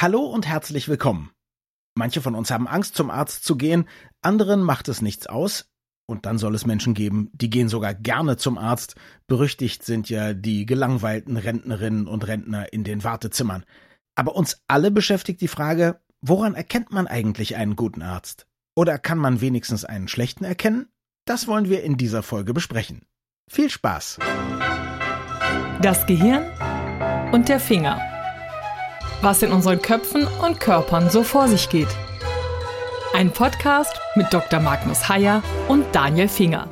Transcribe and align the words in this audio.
Hallo 0.00 0.22
und 0.22 0.48
herzlich 0.48 0.88
willkommen. 0.88 1.30
Manche 1.94 2.22
von 2.22 2.34
uns 2.34 2.50
haben 2.50 2.66
Angst, 2.66 2.94
zum 2.94 3.10
Arzt 3.10 3.44
zu 3.44 3.56
gehen, 3.58 3.86
anderen 4.22 4.62
macht 4.62 4.88
es 4.88 5.02
nichts 5.02 5.26
aus. 5.26 5.68
Und 6.06 6.24
dann 6.24 6.38
soll 6.38 6.54
es 6.54 6.64
Menschen 6.64 6.94
geben, 6.94 7.28
die 7.34 7.50
gehen 7.50 7.68
sogar 7.68 7.92
gerne 7.92 8.38
zum 8.38 8.56
Arzt. 8.56 8.94
Berüchtigt 9.26 9.84
sind 9.84 10.08
ja 10.08 10.32
die 10.32 10.64
gelangweilten 10.64 11.36
Rentnerinnen 11.36 12.06
und 12.06 12.26
Rentner 12.26 12.72
in 12.72 12.82
den 12.82 13.04
Wartezimmern. 13.04 13.64
Aber 14.14 14.36
uns 14.36 14.62
alle 14.68 14.90
beschäftigt 14.90 15.42
die 15.42 15.48
Frage, 15.48 16.00
woran 16.22 16.54
erkennt 16.54 16.90
man 16.92 17.06
eigentlich 17.06 17.56
einen 17.56 17.76
guten 17.76 18.00
Arzt? 18.00 18.46
Oder 18.74 18.98
kann 18.98 19.18
man 19.18 19.42
wenigstens 19.42 19.84
einen 19.84 20.08
schlechten 20.08 20.44
erkennen? 20.44 20.88
Das 21.26 21.46
wollen 21.46 21.68
wir 21.68 21.82
in 21.82 21.98
dieser 21.98 22.22
Folge 22.22 22.54
besprechen. 22.54 23.02
Viel 23.50 23.68
Spaß! 23.68 24.18
Das 25.82 26.06
Gehirn 26.06 26.50
und 27.32 27.50
der 27.50 27.60
Finger. 27.60 28.09
Was 29.22 29.42
in 29.42 29.52
unseren 29.52 29.82
Köpfen 29.82 30.26
und 30.26 30.60
Körpern 30.60 31.10
so 31.10 31.22
vor 31.22 31.46
sich 31.46 31.68
geht. 31.68 31.88
Ein 33.12 33.30
Podcast 33.30 34.00
mit 34.14 34.32
Dr. 34.32 34.60
Magnus 34.60 35.10
Heyer 35.10 35.42
und 35.68 35.84
Daniel 35.92 36.26
Finger. 36.26 36.70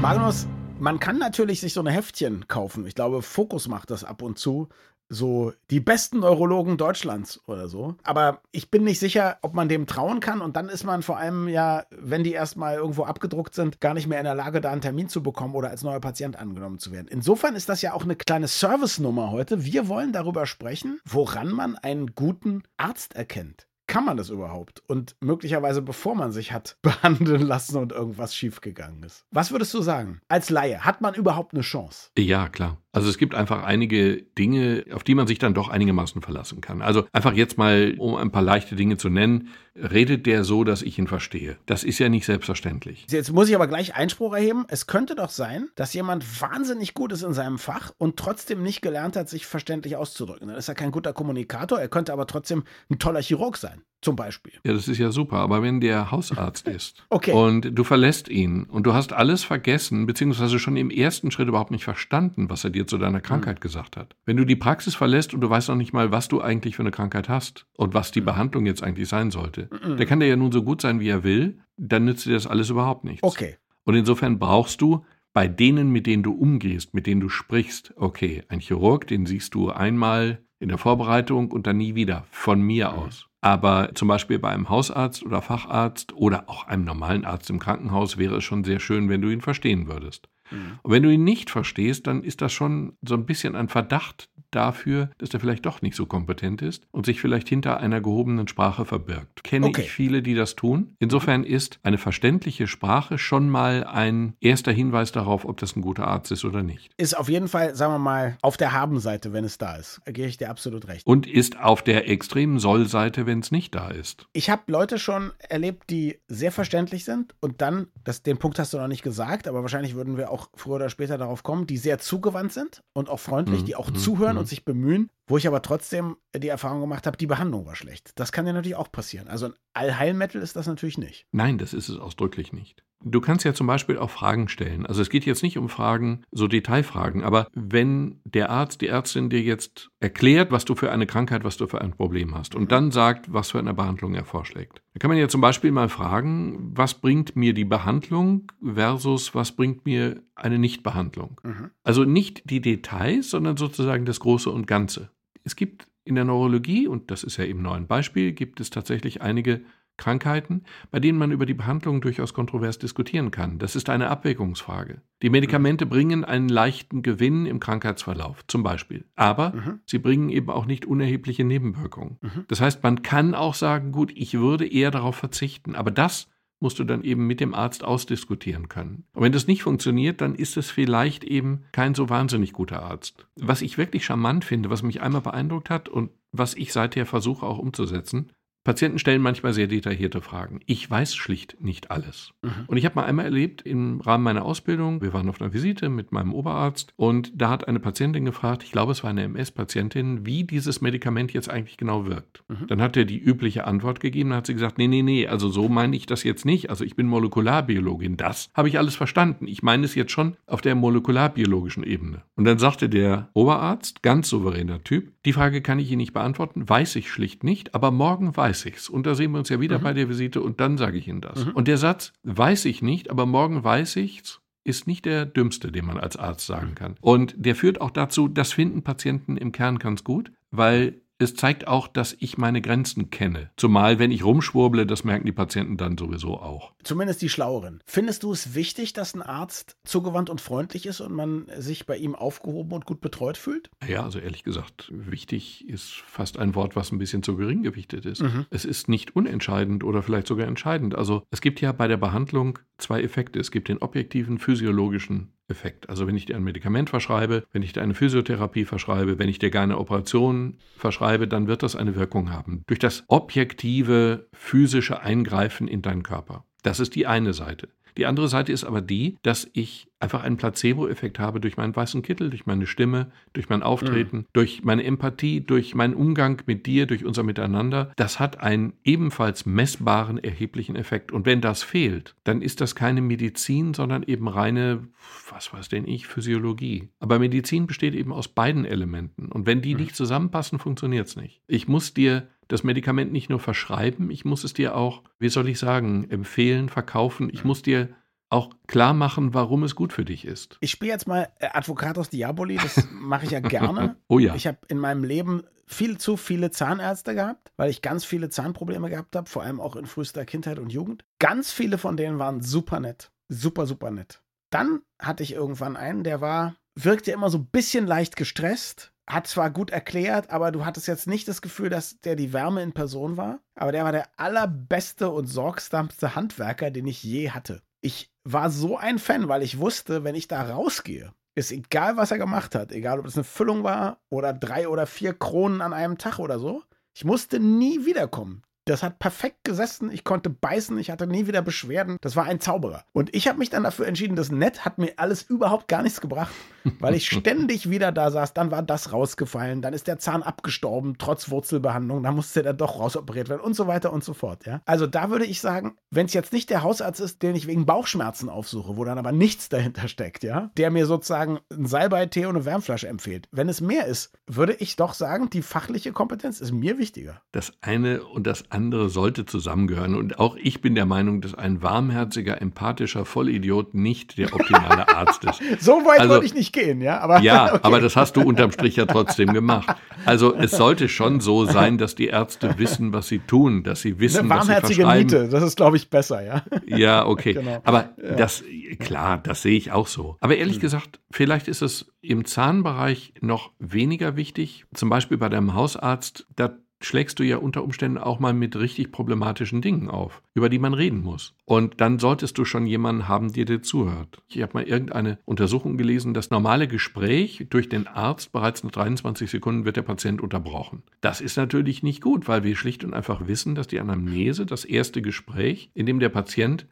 Magnus, 0.00 0.46
man 0.78 1.00
kann 1.00 1.18
natürlich 1.18 1.58
sich 1.58 1.72
so 1.72 1.80
eine 1.80 1.90
Heftchen 1.90 2.46
kaufen. 2.46 2.86
Ich 2.86 2.94
glaube, 2.94 3.20
Fokus 3.20 3.66
macht 3.66 3.90
das 3.90 4.04
ab 4.04 4.22
und 4.22 4.38
zu 4.38 4.68
so 5.08 5.52
die 5.70 5.80
besten 5.80 6.20
Neurologen 6.20 6.76
Deutschlands 6.76 7.40
oder 7.46 7.68
so. 7.68 7.94
Aber 8.02 8.40
ich 8.50 8.70
bin 8.70 8.84
nicht 8.84 8.98
sicher, 8.98 9.38
ob 9.42 9.54
man 9.54 9.68
dem 9.68 9.86
trauen 9.86 10.20
kann. 10.20 10.40
Und 10.40 10.56
dann 10.56 10.68
ist 10.68 10.84
man 10.84 11.02
vor 11.02 11.18
allem 11.18 11.48
ja, 11.48 11.84
wenn 11.90 12.24
die 12.24 12.32
erstmal 12.32 12.76
irgendwo 12.76 13.04
abgedruckt 13.04 13.54
sind, 13.54 13.80
gar 13.80 13.94
nicht 13.94 14.06
mehr 14.06 14.18
in 14.18 14.24
der 14.24 14.34
Lage, 14.34 14.60
da 14.60 14.70
einen 14.70 14.80
Termin 14.80 15.08
zu 15.08 15.22
bekommen 15.22 15.54
oder 15.54 15.70
als 15.70 15.82
neuer 15.82 16.00
Patient 16.00 16.36
angenommen 16.36 16.78
zu 16.78 16.92
werden. 16.92 17.08
Insofern 17.08 17.54
ist 17.54 17.68
das 17.68 17.82
ja 17.82 17.92
auch 17.92 18.04
eine 18.04 18.16
kleine 18.16 18.48
Service-Nummer 18.48 19.30
heute. 19.30 19.64
Wir 19.64 19.88
wollen 19.88 20.12
darüber 20.12 20.46
sprechen, 20.46 21.00
woran 21.04 21.50
man 21.50 21.76
einen 21.76 22.14
guten 22.14 22.62
Arzt 22.76 23.14
erkennt 23.14 23.66
kann 23.96 24.04
man 24.04 24.18
das 24.18 24.28
überhaupt? 24.28 24.82
Und 24.88 25.16
möglicherweise 25.20 25.80
bevor 25.80 26.14
man 26.14 26.30
sich 26.30 26.52
hat 26.52 26.76
behandeln 26.82 27.40
lassen 27.40 27.78
und 27.78 27.92
irgendwas 27.92 28.34
schiefgegangen 28.34 29.02
ist. 29.04 29.24
Was 29.30 29.52
würdest 29.52 29.72
du 29.72 29.80
sagen? 29.80 30.20
Als 30.28 30.50
Laie, 30.50 30.84
hat 30.84 31.00
man 31.00 31.14
überhaupt 31.14 31.54
eine 31.54 31.62
Chance? 31.62 32.10
Ja, 32.18 32.50
klar. 32.50 32.76
Also 32.92 33.10
es 33.10 33.18
gibt 33.18 33.34
einfach 33.34 33.62
einige 33.62 34.22
Dinge, 34.22 34.84
auf 34.90 35.04
die 35.04 35.14
man 35.14 35.26
sich 35.26 35.38
dann 35.38 35.52
doch 35.52 35.68
einigermaßen 35.68 36.22
verlassen 36.22 36.62
kann. 36.62 36.80
Also 36.80 37.06
einfach 37.12 37.34
jetzt 37.34 37.58
mal, 37.58 37.94
um 37.98 38.16
ein 38.16 38.32
paar 38.32 38.40
leichte 38.40 38.74
Dinge 38.74 38.96
zu 38.96 39.10
nennen, 39.10 39.48
redet 39.74 40.24
der 40.24 40.44
so, 40.44 40.64
dass 40.64 40.80
ich 40.80 40.98
ihn 40.98 41.06
verstehe. 41.06 41.58
Das 41.66 41.84
ist 41.84 41.98
ja 41.98 42.08
nicht 42.08 42.24
selbstverständlich. 42.24 43.06
Jetzt 43.10 43.32
muss 43.32 43.50
ich 43.50 43.54
aber 43.54 43.66
gleich 43.66 43.94
Einspruch 43.94 44.32
erheben. 44.32 44.64
Es 44.68 44.86
könnte 44.86 45.14
doch 45.14 45.28
sein, 45.28 45.68
dass 45.74 45.92
jemand 45.92 46.40
wahnsinnig 46.40 46.94
gut 46.94 47.12
ist 47.12 47.22
in 47.22 47.34
seinem 47.34 47.58
Fach 47.58 47.92
und 47.98 48.16
trotzdem 48.16 48.62
nicht 48.62 48.80
gelernt 48.80 49.16
hat, 49.16 49.28
sich 49.28 49.46
verständlich 49.46 49.96
auszudrücken. 49.96 50.48
Dann 50.48 50.56
ist 50.56 50.68
er 50.68 50.74
kein 50.74 50.90
guter 50.90 51.12
Kommunikator, 51.12 51.78
er 51.78 51.88
könnte 51.88 52.14
aber 52.14 52.26
trotzdem 52.26 52.64
ein 52.90 52.98
toller 52.98 53.20
Chirurg 53.20 53.58
sein. 53.58 53.82
Zum 54.02 54.14
Beispiel. 54.14 54.52
Ja, 54.64 54.72
das 54.72 54.88
ist 54.88 54.98
ja 54.98 55.10
super. 55.10 55.38
Aber 55.38 55.62
wenn 55.62 55.80
der 55.80 56.10
Hausarzt 56.10 56.68
ist 56.68 57.04
okay. 57.10 57.32
und 57.32 57.76
du 57.76 57.82
verlässt 57.82 58.28
ihn 58.28 58.64
und 58.64 58.86
du 58.86 58.92
hast 58.92 59.12
alles 59.12 59.42
vergessen, 59.42 60.06
beziehungsweise 60.06 60.58
schon 60.58 60.76
im 60.76 60.90
ersten 60.90 61.30
Schritt 61.30 61.48
überhaupt 61.48 61.70
nicht 61.70 61.84
verstanden, 61.84 62.48
was 62.48 62.62
er 62.62 62.70
dir 62.70 62.86
zu 62.86 62.98
deiner 62.98 63.20
Krankheit 63.20 63.56
mhm. 63.56 63.62
gesagt 63.62 63.96
hat. 63.96 64.14
Wenn 64.24 64.36
du 64.36 64.44
die 64.44 64.54
Praxis 64.54 64.94
verlässt 64.94 65.34
und 65.34 65.40
du 65.40 65.50
weißt 65.50 65.70
noch 65.70 65.76
nicht 65.76 65.92
mal, 65.92 66.12
was 66.12 66.28
du 66.28 66.40
eigentlich 66.40 66.76
für 66.76 66.82
eine 66.82 66.90
Krankheit 66.90 67.28
hast 67.28 67.66
und 67.76 67.94
was 67.94 68.12
die 68.12 68.20
mhm. 68.20 68.26
Behandlung 68.26 68.66
jetzt 68.66 68.82
eigentlich 68.82 69.08
sein 69.08 69.30
sollte, 69.30 69.70
mhm. 69.84 69.96
der 69.96 70.06
kann 70.06 70.20
dir 70.20 70.26
ja 70.26 70.36
nun 70.36 70.52
so 70.52 70.62
gut 70.62 70.82
sein, 70.82 71.00
wie 71.00 71.08
er 71.08 71.24
will, 71.24 71.58
dann 71.76 72.04
nützt 72.04 72.26
dir 72.26 72.34
das 72.34 72.46
alles 72.46 72.70
überhaupt 72.70 73.04
nichts. 73.04 73.22
Okay. 73.22 73.56
Und 73.84 73.94
insofern 73.94 74.38
brauchst 74.38 74.80
du 74.82 75.04
bei 75.32 75.48
denen, 75.48 75.90
mit 75.90 76.06
denen 76.06 76.22
du 76.22 76.32
umgehst, 76.32 76.94
mit 76.94 77.06
denen 77.06 77.20
du 77.20 77.28
sprichst, 77.28 77.92
okay, 77.96 78.44
ein 78.48 78.60
Chirurg, 78.60 79.06
den 79.06 79.26
siehst 79.26 79.54
du 79.54 79.70
einmal 79.70 80.45
in 80.58 80.68
der 80.68 80.78
Vorbereitung 80.78 81.50
und 81.50 81.66
dann 81.66 81.76
nie 81.76 81.94
wieder, 81.94 82.24
von 82.30 82.60
mir 82.60 82.90
mhm. 82.90 82.98
aus. 82.98 83.26
Aber 83.40 83.90
zum 83.94 84.08
Beispiel 84.08 84.38
bei 84.38 84.50
einem 84.50 84.68
Hausarzt 84.68 85.24
oder 85.24 85.42
Facharzt 85.42 86.14
oder 86.14 86.48
auch 86.48 86.66
einem 86.66 86.84
normalen 86.84 87.24
Arzt 87.24 87.48
im 87.50 87.58
Krankenhaus 87.58 88.18
wäre 88.18 88.36
es 88.36 88.44
schon 88.44 88.64
sehr 88.64 88.80
schön, 88.80 89.08
wenn 89.08 89.22
du 89.22 89.28
ihn 89.28 89.40
verstehen 89.40 89.86
würdest. 89.86 90.28
Mhm. 90.50 90.78
Und 90.82 90.92
wenn 90.92 91.02
du 91.02 91.12
ihn 91.12 91.24
nicht 91.24 91.50
verstehst, 91.50 92.06
dann 92.06 92.22
ist 92.22 92.40
das 92.40 92.52
schon 92.52 92.96
so 93.02 93.14
ein 93.14 93.26
bisschen 93.26 93.54
ein 93.54 93.68
Verdacht 93.68 94.28
dafür, 94.56 95.10
dass 95.18 95.32
er 95.32 95.40
vielleicht 95.40 95.66
doch 95.66 95.82
nicht 95.82 95.96
so 95.96 96.06
kompetent 96.06 96.62
ist 96.62 96.86
und 96.90 97.06
sich 97.06 97.20
vielleicht 97.20 97.48
hinter 97.48 97.78
einer 97.78 98.00
gehobenen 98.00 98.48
Sprache 98.48 98.84
verbirgt. 98.84 99.44
Kenne 99.44 99.66
okay. 99.66 99.82
ich 99.82 99.90
viele, 99.90 100.22
die 100.22 100.34
das 100.34 100.56
tun. 100.56 100.96
Insofern 100.98 101.44
ist 101.44 101.78
eine 101.82 101.98
verständliche 101.98 102.66
Sprache 102.66 103.18
schon 103.18 103.50
mal 103.50 103.84
ein 103.84 104.34
erster 104.40 104.72
Hinweis 104.72 105.12
darauf, 105.12 105.44
ob 105.44 105.58
das 105.58 105.76
ein 105.76 105.82
guter 105.82 106.06
Arzt 106.06 106.32
ist 106.32 106.44
oder 106.44 106.62
nicht. 106.62 106.90
Ist 106.96 107.16
auf 107.16 107.28
jeden 107.28 107.48
Fall, 107.48 107.74
sagen 107.74 107.92
wir 107.92 107.98
mal, 107.98 108.38
auf 108.42 108.56
der 108.56 108.72
Habenseite, 108.72 109.32
wenn 109.32 109.44
es 109.44 109.58
da 109.58 109.76
ist. 109.76 110.00
Da 110.04 110.12
gehe 110.12 110.26
ich 110.26 110.36
dir 110.36 110.50
absolut 110.50 110.88
recht. 110.88 111.06
Und 111.06 111.26
ist 111.26 111.58
auf 111.60 111.82
der 111.82 112.08
extremen 112.08 112.58
Sollseite, 112.58 113.26
wenn 113.26 113.40
es 113.40 113.50
nicht 113.50 113.74
da 113.74 113.88
ist. 113.88 114.26
Ich 114.32 114.50
habe 114.50 114.62
Leute 114.66 114.98
schon 114.98 115.32
erlebt, 115.38 115.90
die 115.90 116.18
sehr 116.28 116.52
verständlich 116.52 117.04
sind 117.04 117.34
und 117.40 117.60
dann, 117.60 117.88
das, 118.04 118.22
den 118.22 118.38
Punkt 118.38 118.58
hast 118.58 118.72
du 118.72 118.78
noch 118.78 118.88
nicht 118.88 119.02
gesagt, 119.02 119.48
aber 119.48 119.62
wahrscheinlich 119.62 119.94
würden 119.94 120.16
wir 120.16 120.30
auch 120.30 120.48
früher 120.54 120.76
oder 120.76 120.90
später 120.90 121.18
darauf 121.18 121.42
kommen, 121.42 121.66
die 121.66 121.76
sehr 121.76 121.98
zugewandt 121.98 122.52
sind 122.52 122.82
und 122.92 123.08
auch 123.08 123.20
freundlich, 123.20 123.62
mhm. 123.62 123.66
die 123.66 123.76
auch 123.76 123.90
mhm. 123.90 123.96
zuhören 123.96 124.34
mhm. 124.34 124.40
und 124.40 124.45
sich 124.46 124.64
bemühen, 124.64 125.10
wo 125.26 125.36
ich 125.36 125.46
aber 125.46 125.62
trotzdem 125.62 126.16
die 126.34 126.48
Erfahrung 126.48 126.80
gemacht 126.80 127.06
habe, 127.06 127.16
die 127.16 127.26
Behandlung 127.26 127.66
war 127.66 127.76
schlecht. 127.76 128.12
Das 128.16 128.32
kann 128.32 128.46
ja 128.46 128.52
natürlich 128.52 128.76
auch 128.76 128.90
passieren. 128.90 129.28
Also 129.28 129.46
ein 129.46 129.54
Allheilmittel 129.74 130.40
ist 130.40 130.56
das 130.56 130.66
natürlich 130.66 130.98
nicht. 130.98 131.26
Nein, 131.32 131.58
das 131.58 131.74
ist 131.74 131.88
es 131.88 131.98
ausdrücklich 131.98 132.52
nicht. 132.52 132.85
Du 133.04 133.20
kannst 133.20 133.44
ja 133.44 133.54
zum 133.54 133.66
Beispiel 133.66 133.98
auch 133.98 134.10
Fragen 134.10 134.48
stellen. 134.48 134.86
Also 134.86 135.02
es 135.02 135.10
geht 135.10 135.26
jetzt 135.26 135.42
nicht 135.42 135.58
um 135.58 135.68
Fragen, 135.68 136.22
so 136.32 136.48
Detailfragen, 136.48 137.22
aber 137.22 137.46
wenn 137.52 138.20
der 138.24 138.50
Arzt, 138.50 138.80
die 138.80 138.88
Ärztin 138.88 139.28
dir 139.30 139.42
jetzt 139.42 139.90
erklärt, 140.00 140.50
was 140.50 140.64
du 140.64 140.74
für 140.74 140.90
eine 140.90 141.06
Krankheit, 141.06 141.44
was 141.44 141.56
du 141.56 141.66
für 141.66 141.80
ein 141.80 141.92
Problem 141.92 142.34
hast 142.34 142.54
und 142.54 142.72
dann 142.72 142.90
sagt, 142.90 143.32
was 143.32 143.50
für 143.50 143.58
eine 143.58 143.74
Behandlung 143.74 144.14
er 144.14 144.24
vorschlägt. 144.24 144.82
Da 144.94 144.98
kann 144.98 145.10
man 145.10 145.18
ja 145.18 145.28
zum 145.28 145.40
Beispiel 145.40 145.72
mal 145.72 145.88
fragen, 145.88 146.72
was 146.74 146.94
bringt 146.94 147.36
mir 147.36 147.52
die 147.52 147.64
Behandlung 147.64 148.50
versus 148.62 149.34
was 149.34 149.52
bringt 149.52 149.84
mir 149.84 150.22
eine 150.34 150.58
Nichtbehandlung. 150.58 151.40
Mhm. 151.44 151.70
Also 151.84 152.04
nicht 152.04 152.48
die 152.50 152.60
Details, 152.60 153.30
sondern 153.30 153.56
sozusagen 153.56 154.04
das 154.04 154.20
Große 154.20 154.50
und 154.50 154.66
Ganze. 154.66 155.10
Es 155.44 155.54
gibt 155.54 155.86
in 156.04 156.14
der 156.14 156.24
Neurologie, 156.24 156.86
und 156.86 157.10
das 157.10 157.24
ist 157.24 157.36
ja 157.36 157.44
eben 157.44 157.62
nur 157.62 157.74
ein 157.74 157.86
Beispiel, 157.86 158.32
gibt 158.32 158.60
es 158.60 158.70
tatsächlich 158.70 159.22
einige 159.22 159.62
Krankheiten, 159.96 160.64
bei 160.90 161.00
denen 161.00 161.18
man 161.18 161.32
über 161.32 161.46
die 161.46 161.54
Behandlung 161.54 162.00
durchaus 162.00 162.34
kontrovers 162.34 162.78
diskutieren 162.78 163.30
kann. 163.30 163.58
Das 163.58 163.76
ist 163.76 163.88
eine 163.88 164.08
Abwägungsfrage. 164.08 165.00
Die 165.22 165.30
Medikamente 165.30 165.86
mhm. 165.86 165.90
bringen 165.90 166.24
einen 166.24 166.48
leichten 166.48 167.02
Gewinn 167.02 167.46
im 167.46 167.60
Krankheitsverlauf, 167.60 168.44
zum 168.46 168.62
Beispiel. 168.62 169.04
Aber 169.14 169.52
mhm. 169.52 169.80
sie 169.86 169.98
bringen 169.98 170.28
eben 170.28 170.50
auch 170.50 170.66
nicht 170.66 170.84
unerhebliche 170.84 171.44
Nebenwirkungen. 171.44 172.18
Mhm. 172.20 172.44
Das 172.48 172.60
heißt, 172.60 172.82
man 172.82 173.02
kann 173.02 173.34
auch 173.34 173.54
sagen, 173.54 173.92
gut, 173.92 174.12
ich 174.14 174.34
würde 174.34 174.66
eher 174.66 174.90
darauf 174.90 175.16
verzichten. 175.16 175.74
Aber 175.74 175.90
das 175.90 176.28
musst 176.60 176.78
du 176.78 176.84
dann 176.84 177.02
eben 177.04 177.26
mit 177.26 177.40
dem 177.40 177.54
Arzt 177.54 177.84
ausdiskutieren 177.84 178.68
können. 178.68 179.04
Und 179.12 179.22
wenn 179.22 179.32
das 179.32 179.46
nicht 179.46 179.62
funktioniert, 179.62 180.20
dann 180.20 180.34
ist 180.34 180.56
es 180.56 180.70
vielleicht 180.70 181.24
eben 181.24 181.64
kein 181.72 181.94
so 181.94 182.08
wahnsinnig 182.08 182.52
guter 182.52 182.82
Arzt. 182.82 183.26
Was 183.36 183.62
ich 183.62 183.76
wirklich 183.76 184.04
charmant 184.04 184.44
finde, 184.44 184.70
was 184.70 184.82
mich 184.82 185.02
einmal 185.02 185.20
beeindruckt 185.20 185.68
hat 185.68 185.88
und 185.88 186.10
was 186.32 186.54
ich 186.54 186.72
seither 186.72 187.06
versuche 187.06 187.46
auch 187.46 187.58
umzusetzen, 187.58 188.32
Patienten 188.66 188.98
stellen 188.98 189.22
manchmal 189.22 189.52
sehr 189.52 189.68
detaillierte 189.68 190.20
Fragen. 190.20 190.58
Ich 190.66 190.90
weiß 190.90 191.14
schlicht 191.14 191.58
nicht 191.60 191.92
alles. 191.92 192.32
Mhm. 192.42 192.50
Und 192.66 192.76
ich 192.78 192.84
habe 192.84 192.96
mal 192.96 193.04
einmal 193.04 193.26
erlebt 193.26 193.62
im 193.62 194.00
Rahmen 194.00 194.24
meiner 194.24 194.44
Ausbildung, 194.44 195.00
wir 195.00 195.12
waren 195.12 195.28
auf 195.28 195.40
einer 195.40 195.52
Visite 195.52 195.88
mit 195.88 196.10
meinem 196.10 196.34
Oberarzt 196.34 196.92
und 196.96 197.30
da 197.40 197.48
hat 197.48 197.68
eine 197.68 197.78
Patientin 197.78 198.24
gefragt, 198.24 198.64
ich 198.64 198.72
glaube 198.72 198.90
es 198.90 199.04
war 199.04 199.10
eine 199.10 199.22
MS-Patientin, 199.22 200.26
wie 200.26 200.42
dieses 200.42 200.80
Medikament 200.80 201.32
jetzt 201.32 201.48
eigentlich 201.48 201.76
genau 201.76 202.06
wirkt. 202.06 202.42
Mhm. 202.48 202.66
Dann 202.66 202.82
hat 202.82 202.96
er 202.96 203.04
die 203.04 203.20
übliche 203.20 203.68
Antwort 203.68 204.00
gegeben, 204.00 204.30
dann 204.30 204.38
hat 204.38 204.46
sie 204.46 204.54
gesagt, 204.54 204.78
nee, 204.78 204.88
nee, 204.88 205.02
nee, 205.02 205.28
also 205.28 205.48
so 205.48 205.68
meine 205.68 205.94
ich 205.94 206.06
das 206.06 206.24
jetzt 206.24 206.44
nicht. 206.44 206.68
Also 206.68 206.84
ich 206.84 206.96
bin 206.96 207.06
Molekularbiologin, 207.06 208.16
das 208.16 208.50
habe 208.52 208.66
ich 208.66 208.78
alles 208.78 208.96
verstanden. 208.96 209.46
Ich 209.46 209.62
meine 209.62 209.84
es 209.84 209.94
jetzt 209.94 210.10
schon 210.10 210.36
auf 210.48 210.60
der 210.60 210.74
molekularbiologischen 210.74 211.84
Ebene. 211.84 212.22
Und 212.34 212.46
dann 212.46 212.58
sagte 212.58 212.88
der 212.88 213.28
Oberarzt, 213.32 214.02
ganz 214.02 214.28
souveräner 214.28 214.82
Typ, 214.82 215.12
die 215.24 215.32
Frage 215.32 215.62
kann 215.62 215.78
ich 215.78 215.88
Ihnen 215.92 215.98
nicht 215.98 216.14
beantworten, 216.14 216.68
weiß 216.68 216.96
ich 216.96 217.12
schlicht 217.12 217.44
nicht, 217.44 217.76
aber 217.76 217.92
morgen 217.92 218.36
weiß 218.36 218.55
ich's. 218.64 218.88
Und 218.88 219.06
da 219.06 219.14
sehen 219.14 219.32
wir 219.32 219.38
uns 219.38 219.48
ja 219.48 219.60
wieder 219.60 219.78
mhm. 219.78 219.82
bei 219.82 219.92
der 219.92 220.08
Visite 220.08 220.40
und 220.40 220.60
dann 220.60 220.78
sage 220.78 220.98
ich 220.98 221.08
Ihnen 221.08 221.20
das. 221.20 221.44
Mhm. 221.44 221.52
Und 221.52 221.68
der 221.68 221.78
Satz, 221.78 222.12
weiß 222.22 222.64
ich 222.64 222.82
nicht, 222.82 223.10
aber 223.10 223.26
morgen 223.26 223.62
weiß 223.62 223.96
ich's, 223.96 224.40
ist 224.64 224.86
nicht 224.86 225.04
der 225.04 225.26
dümmste, 225.26 225.70
den 225.70 225.86
man 225.86 225.98
als 225.98 226.16
Arzt 226.16 226.46
sagen 226.46 226.74
kann. 226.74 226.96
Und 227.00 227.34
der 227.36 227.54
führt 227.54 227.80
auch 227.80 227.90
dazu, 227.90 228.26
das 228.28 228.52
finden 228.52 228.82
Patienten 228.82 229.36
im 229.36 229.52
Kern 229.52 229.78
ganz 229.78 230.02
gut, 230.02 230.32
weil 230.50 231.00
es 231.18 231.34
zeigt 231.34 231.66
auch, 231.66 231.88
dass 231.88 232.16
ich 232.18 232.36
meine 232.36 232.60
Grenzen 232.60 233.10
kenne. 233.10 233.50
Zumal, 233.56 233.98
wenn 233.98 234.10
ich 234.10 234.24
rumschwurble, 234.24 234.86
das 234.86 235.04
merken 235.04 235.26
die 235.26 235.32
Patienten 235.32 235.76
dann 235.76 235.96
sowieso 235.96 236.38
auch. 236.38 236.72
Zumindest 236.82 237.22
die 237.22 237.28
Schlaueren. 237.28 237.82
Findest 237.86 238.22
du 238.22 238.32
es 238.32 238.54
wichtig, 238.54 238.92
dass 238.92 239.14
ein 239.14 239.22
Arzt 239.22 239.76
zugewandt 239.84 240.30
und 240.30 240.40
freundlich 240.40 240.86
ist 240.86 241.00
und 241.00 241.12
man 241.12 241.46
sich 241.56 241.86
bei 241.86 241.96
ihm 241.96 242.14
aufgehoben 242.14 242.72
und 242.72 242.84
gut 242.84 243.00
betreut 243.00 243.38
fühlt? 243.38 243.70
Ja, 243.86 244.02
also 244.02 244.18
ehrlich 244.18 244.44
gesagt, 244.44 244.90
wichtig 244.92 245.68
ist 245.68 245.94
fast 246.06 246.38
ein 246.38 246.54
Wort, 246.54 246.76
was 246.76 246.92
ein 246.92 246.98
bisschen 246.98 247.22
zu 247.22 247.36
gering 247.36 247.62
gewichtet 247.62 248.04
ist. 248.04 248.22
Mhm. 248.22 248.46
Es 248.50 248.64
ist 248.64 248.88
nicht 248.88 249.16
unentscheidend 249.16 249.84
oder 249.84 250.02
vielleicht 250.02 250.26
sogar 250.26 250.46
entscheidend. 250.46 250.94
Also 250.94 251.22
es 251.30 251.40
gibt 251.40 251.60
ja 251.60 251.72
bei 251.72 251.88
der 251.88 251.96
Behandlung 251.96 252.58
zwei 252.78 253.02
Effekte. 253.02 253.40
Es 253.40 253.50
gibt 253.50 253.68
den 253.68 253.78
objektiven 253.78 254.38
physiologischen 254.38 255.32
Effekt. 255.48 255.88
Also 255.88 256.06
wenn 256.06 256.16
ich 256.16 256.26
dir 256.26 256.36
ein 256.36 256.44
Medikament 256.44 256.90
verschreibe, 256.90 257.44
wenn 257.52 257.62
ich 257.62 257.72
dir 257.72 257.82
eine 257.82 257.94
Physiotherapie 257.94 258.64
verschreibe, 258.64 259.18
wenn 259.18 259.28
ich 259.28 259.38
dir 259.38 259.50
gar 259.50 259.62
eine 259.62 259.78
Operation 259.78 260.58
verschreibe, 260.76 261.28
dann 261.28 261.46
wird 261.46 261.62
das 261.62 261.76
eine 261.76 261.94
Wirkung 261.94 262.32
haben. 262.32 262.62
Durch 262.66 262.80
das 262.80 263.04
objektive 263.08 264.28
physische 264.32 265.00
Eingreifen 265.00 265.68
in 265.68 265.82
deinen 265.82 266.02
Körper. 266.02 266.44
Das 266.62 266.80
ist 266.80 266.94
die 266.94 267.06
eine 267.06 267.32
Seite. 267.32 267.68
Die 267.96 268.06
andere 268.06 268.28
Seite 268.28 268.52
ist 268.52 268.64
aber 268.64 268.80
die, 268.80 269.16
dass 269.22 269.48
ich 269.52 269.88
einfach 269.98 270.22
einen 270.22 270.36
Placebo-Effekt 270.36 271.18
habe 271.18 271.40
durch 271.40 271.56
meinen 271.56 271.74
weißen 271.74 272.02
Kittel, 272.02 272.30
durch 272.30 272.46
meine 272.46 272.66
Stimme, 272.66 273.10
durch 273.32 273.48
mein 273.48 273.62
Auftreten, 273.62 274.18
mhm. 274.18 274.26
durch 274.32 274.62
meine 274.62 274.84
Empathie, 274.84 275.40
durch 275.40 275.74
meinen 275.74 275.94
Umgang 275.94 276.42
mit 276.46 276.66
dir, 276.66 276.86
durch 276.86 277.04
unser 277.04 277.22
Miteinander. 277.22 277.92
Das 277.96 278.20
hat 278.20 278.40
einen 278.40 278.74
ebenfalls 278.84 279.46
messbaren, 279.46 280.22
erheblichen 280.22 280.76
Effekt. 280.76 281.12
Und 281.12 281.24
wenn 281.24 281.40
das 281.40 281.62
fehlt, 281.62 282.14
dann 282.24 282.42
ist 282.42 282.60
das 282.60 282.74
keine 282.74 283.00
Medizin, 283.00 283.72
sondern 283.72 284.02
eben 284.02 284.28
reine, 284.28 284.86
was 285.30 285.52
weiß 285.52 285.70
denn 285.70 285.88
ich, 285.88 286.06
Physiologie. 286.06 286.90
Aber 287.00 287.18
Medizin 287.18 287.66
besteht 287.66 287.94
eben 287.94 288.12
aus 288.12 288.28
beiden 288.28 288.66
Elementen. 288.66 289.32
Und 289.32 289.46
wenn 289.46 289.62
die 289.62 289.74
mhm. 289.74 289.80
nicht 289.80 289.96
zusammenpassen, 289.96 290.58
funktioniert 290.58 291.08
es 291.08 291.16
nicht. 291.16 291.40
Ich 291.46 291.68
muss 291.68 291.94
dir 291.94 292.28
das 292.48 292.64
Medikament 292.64 293.12
nicht 293.12 293.30
nur 293.30 293.40
verschreiben, 293.40 294.10
ich 294.10 294.24
muss 294.24 294.44
es 294.44 294.52
dir 294.52 294.76
auch, 294.76 295.02
wie 295.18 295.28
soll 295.28 295.48
ich 295.48 295.58
sagen, 295.58 296.08
empfehlen, 296.10 296.68
verkaufen. 296.68 297.30
Ich 297.32 297.44
muss 297.44 297.62
dir 297.62 297.88
auch 298.28 298.50
klar 298.66 298.92
machen, 298.92 299.34
warum 299.34 299.62
es 299.64 299.74
gut 299.74 299.92
für 299.92 300.04
dich 300.04 300.24
ist. 300.24 300.58
Ich 300.60 300.70
spiele 300.70 300.92
jetzt 300.92 301.06
mal 301.06 301.28
äh, 301.38 301.48
Advocatus 301.52 302.10
Diaboli, 302.10 302.56
das 302.56 302.86
mache 302.92 303.26
ich 303.26 303.30
ja 303.30 303.40
gerne. 303.40 303.96
oh 304.08 304.18
ja. 304.18 304.34
Ich 304.34 304.46
habe 304.46 304.58
in 304.68 304.78
meinem 304.78 305.04
Leben 305.04 305.42
viel 305.66 305.98
zu 305.98 306.16
viele 306.16 306.50
Zahnärzte 306.50 307.14
gehabt, 307.14 307.52
weil 307.56 307.70
ich 307.70 307.82
ganz 307.82 308.04
viele 308.04 308.28
Zahnprobleme 308.28 308.90
gehabt 308.90 309.16
habe, 309.16 309.28
vor 309.28 309.42
allem 309.42 309.60
auch 309.60 309.76
in 309.76 309.86
frühester 309.86 310.24
Kindheit 310.24 310.58
und 310.58 310.72
Jugend. 310.72 311.04
Ganz 311.18 311.52
viele 311.52 311.78
von 311.78 311.96
denen 311.96 312.18
waren 312.18 312.40
super 312.40 312.80
nett. 312.80 313.10
Super, 313.28 313.66
super 313.66 313.90
nett. 313.90 314.22
Dann 314.50 314.80
hatte 314.98 315.22
ich 315.22 315.32
irgendwann 315.32 315.76
einen, 315.76 316.04
der 316.04 316.20
war, 316.20 316.54
wirkte 316.76 317.10
immer 317.10 317.30
so 317.30 317.38
ein 317.38 317.46
bisschen 317.46 317.86
leicht 317.86 318.16
gestresst, 318.16 318.92
hat 319.06 319.26
zwar 319.26 319.50
gut 319.50 319.70
erklärt, 319.70 320.30
aber 320.30 320.50
du 320.50 320.64
hattest 320.64 320.88
jetzt 320.88 321.06
nicht 321.06 321.28
das 321.28 321.40
Gefühl, 321.40 321.70
dass 321.70 322.00
der 322.00 322.16
die 322.16 322.32
Wärme 322.32 322.62
in 322.62 322.72
Person 322.72 323.16
war. 323.16 323.40
Aber 323.54 323.72
der 323.72 323.84
war 323.84 323.92
der 323.92 324.08
allerbeste 324.16 325.10
und 325.10 325.26
sorgsamste 325.26 326.16
Handwerker, 326.16 326.70
den 326.70 326.86
ich 326.86 327.02
je 327.04 327.30
hatte. 327.30 327.62
Ich 327.80 328.10
war 328.24 328.50
so 328.50 328.76
ein 328.76 328.98
Fan, 328.98 329.28
weil 329.28 329.42
ich 329.42 329.58
wusste, 329.58 330.02
wenn 330.02 330.16
ich 330.16 330.26
da 330.26 330.42
rausgehe, 330.42 331.12
ist 331.36 331.52
egal, 331.52 331.96
was 331.96 332.10
er 332.10 332.18
gemacht 332.18 332.54
hat, 332.54 332.72
egal 332.72 332.98
ob 332.98 333.06
es 333.06 333.14
eine 333.14 333.24
Füllung 333.24 333.62
war 333.62 334.00
oder 334.08 334.32
drei 334.32 334.68
oder 334.68 334.86
vier 334.86 335.14
Kronen 335.14 335.60
an 335.60 335.72
einem 335.72 335.98
Tag 335.98 336.18
oder 336.18 336.38
so, 336.38 336.62
ich 336.94 337.04
musste 337.04 337.38
nie 337.38 337.84
wiederkommen. 337.84 338.42
Das 338.66 338.82
hat 338.82 338.98
perfekt 338.98 339.44
gesessen. 339.44 339.92
Ich 339.92 340.02
konnte 340.02 340.28
beißen. 340.28 340.76
Ich 340.78 340.90
hatte 340.90 341.06
nie 341.06 341.28
wieder 341.28 341.40
Beschwerden. 341.40 341.98
Das 342.00 342.16
war 342.16 342.24
ein 342.24 342.40
Zauberer. 342.40 342.84
Und 342.92 343.14
ich 343.14 343.28
habe 343.28 343.38
mich 343.38 343.48
dann 343.48 343.62
dafür 343.62 343.86
entschieden, 343.86 344.16
das 344.16 344.32
Nett 344.32 344.64
hat 344.64 344.78
mir 344.78 344.92
alles 344.96 345.22
überhaupt 345.22 345.68
gar 345.68 345.82
nichts 345.82 346.00
gebracht, 346.00 346.32
weil 346.80 346.96
ich 346.96 347.06
ständig 347.10 347.70
wieder 347.70 347.92
da 347.92 348.10
saß. 348.10 348.34
Dann 348.34 348.50
war 348.50 348.62
das 348.62 348.92
rausgefallen. 348.92 349.62
Dann 349.62 349.72
ist 349.72 349.86
der 349.86 350.00
Zahn 350.00 350.24
abgestorben, 350.24 350.96
trotz 350.98 351.30
Wurzelbehandlung. 351.30 352.02
Dann 352.02 352.16
musste 352.16 352.42
der 352.42 352.54
doch 352.54 352.80
rausoperiert 352.80 353.28
werden 353.28 353.40
und 353.40 353.54
so 353.54 353.68
weiter 353.68 353.92
und 353.92 354.02
so 354.02 354.14
fort. 354.14 354.46
Ja? 354.46 354.62
Also 354.64 354.88
da 354.88 355.10
würde 355.10 355.26
ich 355.26 355.40
sagen, 355.40 355.76
wenn 355.92 356.06
es 356.06 356.12
jetzt 356.12 356.32
nicht 356.32 356.50
der 356.50 356.64
Hausarzt 356.64 357.00
ist, 357.00 357.22
den 357.22 357.36
ich 357.36 357.46
wegen 357.46 357.66
Bauchschmerzen 357.66 358.28
aufsuche, 358.28 358.76
wo 358.76 358.84
dann 358.84 358.98
aber 358.98 359.12
nichts 359.12 359.48
dahinter 359.48 359.86
steckt, 359.86 360.24
ja, 360.24 360.50
der 360.56 360.72
mir 360.72 360.86
sozusagen 360.86 361.38
einen 361.52 361.66
Salbei-Tee 361.66 362.26
und 362.26 362.34
eine 362.34 362.44
Wärmflasche 362.44 362.88
empfiehlt. 362.88 363.28
Wenn 363.30 363.48
es 363.48 363.60
mehr 363.60 363.86
ist, 363.86 364.12
würde 364.26 364.54
ich 364.54 364.74
doch 364.74 364.92
sagen, 364.92 365.30
die 365.30 365.42
fachliche 365.42 365.92
Kompetenz 365.92 366.40
ist 366.40 366.50
mir 366.50 366.78
wichtiger. 366.78 367.22
Das 367.30 367.52
eine 367.60 368.02
und 368.02 368.26
das 368.26 368.50
andere 368.50 368.55
andere 368.56 368.88
sollte 368.88 369.26
zusammengehören. 369.26 369.94
Und 369.94 370.18
auch 370.18 370.36
ich 370.36 370.62
bin 370.62 370.74
der 370.74 370.86
Meinung, 370.86 371.20
dass 371.20 371.34
ein 371.34 371.62
warmherziger, 371.62 372.40
empathischer 372.40 373.04
Vollidiot 373.04 373.74
nicht 373.74 374.16
der 374.16 374.34
optimale 374.34 374.88
Arzt 374.96 375.24
ist. 375.24 375.62
so 375.62 375.72
weit 375.84 376.00
also, 376.00 376.14
wollte 376.14 376.26
ich 376.26 376.34
nicht 376.34 376.52
gehen, 376.52 376.80
ja. 376.80 377.00
Aber, 377.00 377.20
ja, 377.20 377.46
okay. 377.54 377.60
aber 377.62 377.80
das 377.80 377.96
hast 377.96 378.16
du 378.16 378.22
unterm 378.22 378.50
Strich 378.50 378.76
ja 378.76 378.86
trotzdem 378.86 379.32
gemacht. 379.32 379.76
Also 380.06 380.34
es 380.34 380.52
sollte 380.52 380.88
schon 380.88 381.20
so 381.20 381.44
sein, 381.44 381.76
dass 381.76 381.94
die 381.94 382.06
Ärzte 382.06 382.58
wissen, 382.58 382.92
was 382.92 383.08
sie 383.08 383.18
tun, 383.18 383.62
dass 383.62 383.82
sie 383.82 384.00
wissen, 384.00 384.20
Eine 384.20 384.30
warmherzige 384.30 384.84
was 384.84 384.92
sie 384.94 384.98
Miete, 385.04 385.28
das 385.28 385.42
ist, 385.42 385.56
glaube 385.56 385.76
ich, 385.76 385.90
besser, 385.90 386.24
ja. 386.24 386.42
Ja, 386.66 387.06
okay. 387.06 387.34
Genau. 387.46 387.60
Aber 387.64 387.90
ja. 388.02 388.14
das, 388.14 388.42
klar, 388.78 389.18
das 389.18 389.42
sehe 389.42 389.58
ich 389.58 389.70
auch 389.70 389.88
so. 389.88 390.16
Aber 390.20 390.36
ehrlich 390.36 390.56
mhm. 390.56 390.62
gesagt, 390.62 391.00
vielleicht 391.10 391.48
ist 391.48 391.60
es 391.60 391.92
im 392.00 392.24
Zahnbereich 392.24 393.12
noch 393.20 393.52
weniger 393.58 394.16
wichtig. 394.16 394.64
Zum 394.72 394.88
Beispiel 394.88 395.18
bei 395.18 395.28
deinem 395.28 395.52
Hausarzt, 395.52 396.26
da 396.34 396.56
schlägst 396.86 397.18
du 397.18 397.24
ja 397.24 397.38
unter 397.38 397.64
Umständen 397.64 397.98
auch 397.98 398.18
mal 398.18 398.32
mit 398.32 398.56
richtig 398.56 398.92
problematischen 398.92 399.60
Dingen 399.60 399.90
auf, 399.90 400.22
über 400.34 400.48
die 400.48 400.58
man 400.58 400.74
reden 400.74 401.02
muss. 401.02 401.34
Und 401.44 401.80
dann 401.80 401.98
solltest 401.98 402.38
du 402.38 402.44
schon 402.44 402.66
jemanden 402.66 403.08
haben, 403.08 403.32
der 403.32 403.44
dir 403.44 403.62
zuhört. 403.62 404.22
Ich 404.28 404.40
habe 404.40 404.54
mal 404.54 404.62
irgendeine 404.62 405.18
Untersuchung 405.24 405.76
gelesen, 405.76 406.14
das 406.14 406.30
normale 406.30 406.68
Gespräch 406.68 407.46
durch 407.50 407.68
den 407.68 407.86
Arzt 407.86 408.32
bereits 408.32 408.64
nach 408.64 408.70
23 408.70 409.30
Sekunden 409.30 409.64
wird 409.64 409.76
der 409.76 409.82
Patient 409.82 410.20
unterbrochen. 410.20 410.82
Das 411.00 411.20
ist 411.20 411.36
natürlich 411.36 411.82
nicht 411.82 412.00
gut, 412.00 412.28
weil 412.28 412.44
wir 412.44 412.56
schlicht 412.56 412.84
und 412.84 412.94
einfach 412.94 413.26
wissen, 413.26 413.54
dass 413.54 413.66
die 413.66 413.80
Anamnese, 413.80 414.46
das 414.46 414.64
erste 414.64 415.02
Gespräch, 415.02 415.70
in 415.74 415.86
dem 415.86 416.00
der 416.00 416.08
Patient 416.08 416.66